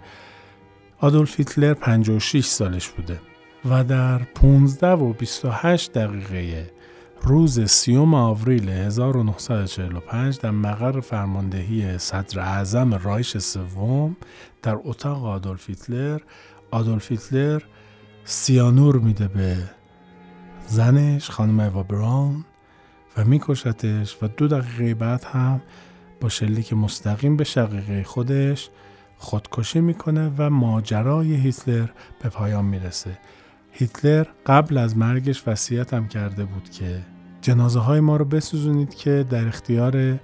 آدولف 0.99 1.39
هیتلر 1.39 1.73
56 1.73 2.45
سالش 2.45 2.87
بوده 2.87 3.19
و 3.65 3.83
در 3.83 4.17
15 4.17 4.87
و 4.87 5.13
28 5.13 5.93
دقیقه 5.93 6.71
روز 7.23 7.71
سیوم 7.71 8.13
آوریل 8.13 8.69
1945 8.69 10.39
در 10.39 10.51
مقر 10.51 10.99
فرماندهی 10.99 11.97
صدر 11.97 12.39
اعظم 12.39 12.93
رایش 12.93 13.37
سوم 13.37 14.17
در 14.61 14.77
اتاق 14.83 15.25
آدولف 15.25 15.69
هیتلر 15.69 16.19
آدولف 16.71 17.11
هیتلر 17.11 17.61
سیانور 18.23 18.95
میده 18.95 19.27
به 19.27 19.57
زنش 20.67 21.29
خانم 21.29 21.59
ایوا 21.59 21.83
براون 21.83 22.45
و 23.17 23.23
میکشتش 23.25 24.17
و 24.21 24.27
دو 24.27 24.47
دقیقه 24.47 24.93
بعد 24.93 25.23
هم 25.23 25.61
با 26.21 26.29
شلیک 26.29 26.73
مستقیم 26.73 27.37
به 27.37 27.43
شقیقه 27.43 28.03
خودش 28.03 28.69
خودکشی 29.17 29.79
می‌کنه 29.79 30.31
و 30.37 30.49
ماجرای 30.49 31.35
هیتلر 31.35 31.89
به 32.23 32.29
پایان 32.29 32.65
می‌رسه. 32.65 33.17
هیتلر 33.71 34.25
قبل 34.45 34.77
از 34.77 34.97
مرگش 34.97 35.43
وصیت 35.47 35.93
هم 35.93 36.07
کرده 36.07 36.45
بود 36.45 36.69
که 36.69 36.99
جنازه 37.41 37.79
های 37.79 37.99
ما 37.99 38.17
رو 38.17 38.25
بسوزونید 38.25 38.95
که 38.95 39.25
در 39.29 39.47
اختیار 39.47 40.19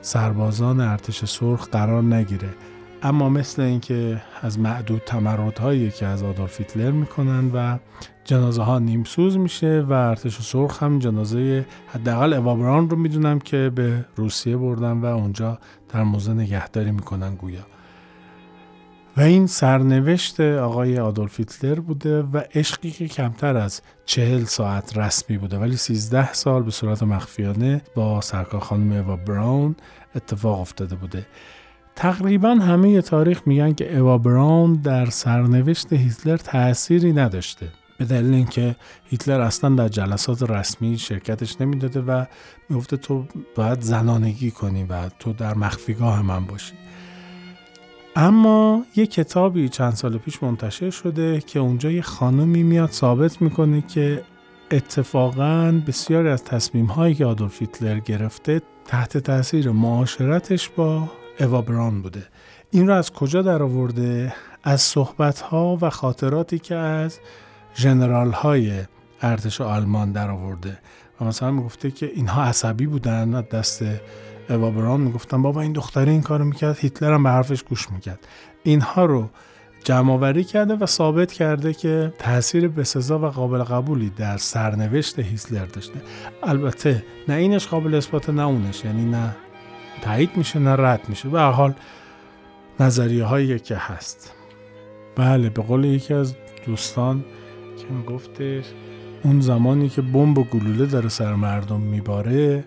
سربازان 0.00 0.80
ارتش 0.80 1.24
سرخ 1.24 1.68
قرار 1.68 2.02
نگیره. 2.02 2.48
اما 3.02 3.28
مثل 3.28 3.62
اینکه 3.62 4.22
از 4.42 4.58
معدود 4.58 5.02
هایی 5.60 5.90
که 5.90 6.06
از 6.06 6.22
آدولف 6.22 6.58
هیتلر 6.58 6.90
می‌کنن 6.90 7.50
و 7.54 7.78
جنازه 8.24 8.62
ها 8.62 8.78
نیمسوز 8.78 9.36
میشه 9.36 9.84
و 9.88 9.92
ارتش 9.92 10.40
سرخ 10.40 10.82
هم 10.82 10.98
جنازه 10.98 11.66
حداقل 11.88 12.32
اوابران 12.32 12.90
رو 12.90 12.96
می‌دونم 12.96 13.38
که 13.38 13.72
به 13.74 14.04
روسیه 14.16 14.56
بردن 14.56 14.92
و 14.92 15.04
اونجا 15.04 15.58
در 15.88 16.02
موزه 16.02 16.34
نگهداری 16.34 16.90
می‌کنن 16.90 17.34
گویا. 17.34 17.66
و 19.16 19.20
این 19.20 19.46
سرنوشت 19.46 20.40
آقای 20.40 20.98
آدولف 20.98 21.38
هیتلر 21.38 21.80
بوده 21.80 22.22
و 22.22 22.42
عشقی 22.54 22.90
که 22.90 23.08
کمتر 23.08 23.56
از 23.56 23.80
چهل 24.06 24.44
ساعت 24.44 24.98
رسمی 24.98 25.38
بوده. 25.38 25.58
ولی 25.58 25.76
سیزده 25.76 26.32
سال 26.32 26.62
به 26.62 26.70
صورت 26.70 27.02
مخفیانه 27.02 27.82
با 27.94 28.20
سرکار 28.20 28.60
خانم 28.60 28.92
اوا 28.92 29.16
براون 29.16 29.76
اتفاق 30.16 30.60
افتاده 30.60 30.94
بوده. 30.96 31.26
تقریبا 31.96 32.54
همه 32.54 33.02
تاریخ 33.02 33.42
میگن 33.46 33.72
که 33.72 33.98
اوا 33.98 34.18
براون 34.18 34.74
در 34.74 35.06
سرنوشت 35.06 35.92
هیتلر 35.92 36.36
تأثیری 36.36 37.12
نداشته. 37.12 37.68
به 37.98 38.04
دلیل 38.04 38.34
اینکه 38.34 38.76
هیتلر 39.04 39.40
اصلا 39.40 39.70
در 39.70 39.88
جلسات 39.88 40.50
رسمی 40.50 40.98
شرکتش 40.98 41.60
نمی‌داده 41.60 42.00
و 42.00 42.24
می‌گفته 42.68 42.96
تو 42.96 43.24
باید 43.56 43.80
زنانگی 43.80 44.50
کنی 44.50 44.84
و 44.84 45.08
تو 45.08 45.32
در 45.32 45.54
مخفیگاه 45.54 46.22
من 46.22 46.44
باشی. 46.44 46.72
اما 48.16 48.84
یه 48.96 49.06
کتابی 49.06 49.68
چند 49.68 49.92
سال 49.92 50.18
پیش 50.18 50.42
منتشر 50.42 50.90
شده 50.90 51.40
که 51.40 51.58
اونجا 51.58 51.90
یه 51.90 52.02
خانمی 52.02 52.62
میاد 52.62 52.90
ثابت 52.90 53.42
می‌کنه 53.42 53.80
که 53.80 54.22
اتفاقا 54.70 55.82
بسیاری 55.86 56.28
از 56.28 56.44
تصمیم 56.44 56.86
هایی 56.86 57.14
که 57.14 57.26
آدولف 57.26 57.60
هیتلر 57.60 57.98
گرفته 57.98 58.62
تحت 58.86 59.18
تاثیر 59.18 59.70
معاشرتش 59.70 60.68
با 60.68 61.08
اوا 61.40 61.62
بران 61.62 62.02
بوده. 62.02 62.26
این 62.70 62.86
را 62.88 62.96
از 62.96 63.12
کجا 63.12 63.42
در 63.42 63.62
آورده 63.62 64.34
از 64.64 64.80
صحبت 64.80 65.40
ها 65.40 65.78
و 65.80 65.90
خاطراتی 65.90 66.58
که 66.58 66.74
از 66.74 67.18
ژنرال 67.76 68.32
های 68.32 68.72
ارتش 69.22 69.60
آلمان 69.60 70.12
در 70.12 70.30
آورده 70.30 70.78
و 71.20 71.24
مثلا 71.24 71.50
می‌گفته 71.50 71.90
که 71.90 72.10
اینها 72.14 72.44
عصبی 72.44 72.86
بودن 72.86 73.40
دست 73.40 73.84
اوا 74.50 74.70
بران 74.70 75.00
می‌گفتن 75.00 75.42
بابا 75.42 75.60
این 75.60 75.72
دختره 75.72 76.12
این 76.12 76.22
کارو 76.22 76.44
می‌کرد 76.44 76.78
هیتلر 76.78 77.12
هم 77.12 77.22
به 77.22 77.30
حرفش 77.30 77.62
گوش 77.62 77.90
می‌کرد. 77.90 78.26
اینها 78.62 79.04
رو 79.04 79.28
جمعآوری 79.84 80.44
کرده 80.44 80.74
و 80.74 80.86
ثابت 80.86 81.32
کرده 81.32 81.74
که 81.74 82.12
تاثیر 82.18 82.68
بسزا 82.68 83.18
و 83.18 83.26
قابل 83.26 83.62
قبولی 83.62 84.10
در 84.10 84.36
سرنوشت 84.36 85.18
هیتلر 85.18 85.64
داشته. 85.66 86.02
البته 86.42 87.04
نه 87.28 87.34
اینش 87.34 87.66
قابل 87.66 87.94
اثبات 87.94 88.30
نه 88.30 88.42
اونش. 88.42 88.84
یعنی 88.84 89.04
نه 89.04 89.36
تایید 90.02 90.30
میشه 90.36 90.58
نه 90.58 90.76
رد 90.78 91.08
میشه. 91.08 91.28
به 91.28 91.40
حال 91.40 91.74
نظریه 92.80 93.24
هایی 93.24 93.58
که 93.58 93.76
هست. 93.76 94.32
بله 95.16 95.50
به 95.50 95.62
قول 95.62 95.84
یکی 95.84 96.14
از 96.14 96.34
دوستان 96.66 97.24
که 97.78 97.94
میگفتش 97.94 98.64
اون 99.22 99.40
زمانی 99.40 99.88
که 99.88 100.02
بمب 100.02 100.38
و 100.38 100.44
گلوله 100.44 100.86
داره 100.86 101.08
سر 101.08 101.34
مردم 101.34 101.80
میباره 101.80 102.64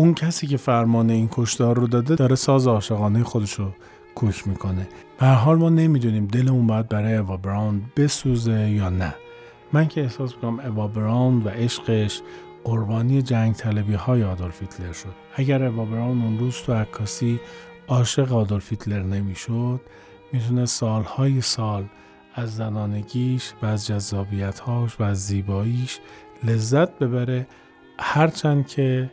اون 0.00 0.14
کسی 0.14 0.46
که 0.46 0.56
فرمان 0.56 1.10
این 1.10 1.28
کشتار 1.32 1.76
رو 1.76 1.86
داده 1.86 2.14
داره 2.14 2.34
ساز 2.34 2.66
عاشقانه 2.66 3.24
خودش 3.24 3.52
رو 3.52 3.72
کوک 4.14 4.48
می‌کنه. 4.48 4.88
به 5.18 5.26
حال 5.26 5.58
ما 5.58 5.68
نمی‌دونیم 5.68 6.26
دلمون 6.26 6.66
باید 6.66 6.88
برای 6.88 7.16
اوا 7.16 7.36
براون 7.36 7.82
بسوزه 7.96 8.70
یا 8.70 8.88
نه. 8.88 9.14
من 9.72 9.88
که 9.88 10.02
احساس 10.02 10.34
می‌کنم 10.34 10.60
اوا 10.60 10.88
براون 10.88 11.42
و 11.42 11.48
عشقش 11.48 12.20
قربانی 12.64 13.22
جنگ 13.22 13.54
طلبی 13.54 13.94
های 13.94 14.22
آدولف 14.24 14.60
هیتلر 14.60 14.92
شد. 14.92 15.14
اگر 15.34 15.64
اوا 15.64 15.84
براون 15.84 16.22
اون 16.22 16.38
روز 16.38 16.56
تو 16.56 16.72
عکاسی 16.72 17.40
عاشق 17.88 18.32
آدولف 18.32 18.70
هیتلر 18.70 19.02
نمی‌شد 19.02 19.80
می‌تونه 20.32 20.66
سالهای 20.66 21.40
سال 21.40 21.84
از 22.34 22.56
زنانگیش 22.56 23.52
و 23.62 23.66
از 23.66 23.86
جذابیتهاش 23.86 25.00
و 25.00 25.02
از 25.02 25.26
زیباییش 25.26 25.98
لذت 26.44 26.98
ببره. 26.98 27.46
هرچند 27.98 28.66
که 28.66 29.10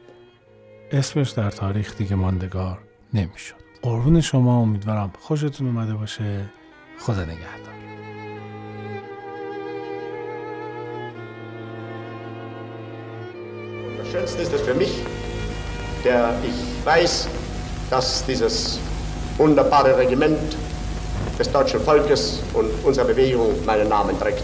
اسمش 0.93 1.31
در 1.31 1.51
تاریخ 1.51 1.97
دیگه 1.97 2.17
ماندگار 2.17 2.79
نمیشد 3.15 3.55
قربون 3.83 4.21
شما 4.21 4.59
امیدوارم 4.59 5.13
خوشتون 5.19 5.67
اومده 5.67 5.95
باشه 5.95 6.51
خدا 6.99 7.25
نگهدار 7.25 7.73
Schönste 14.13 14.43
ist 14.43 14.53
es 14.53 14.61
für 14.61 14.75
mich, 14.75 14.93
der 16.05 16.35
ich 16.45 16.85
weiß, 16.85 17.29
dass 17.89 18.27
dieses 18.27 18.79
wunderbare 19.39 19.97
Regiment 19.97 20.39
des 21.39 21.51
deutschen 21.51 21.81
Volkes 21.81 22.43
und 22.53 22.71
unserer 22.85 23.07
Bewegung 23.07 23.65
meinen 23.65 23.89
Namen 23.89 24.19
trägt. 24.21 24.43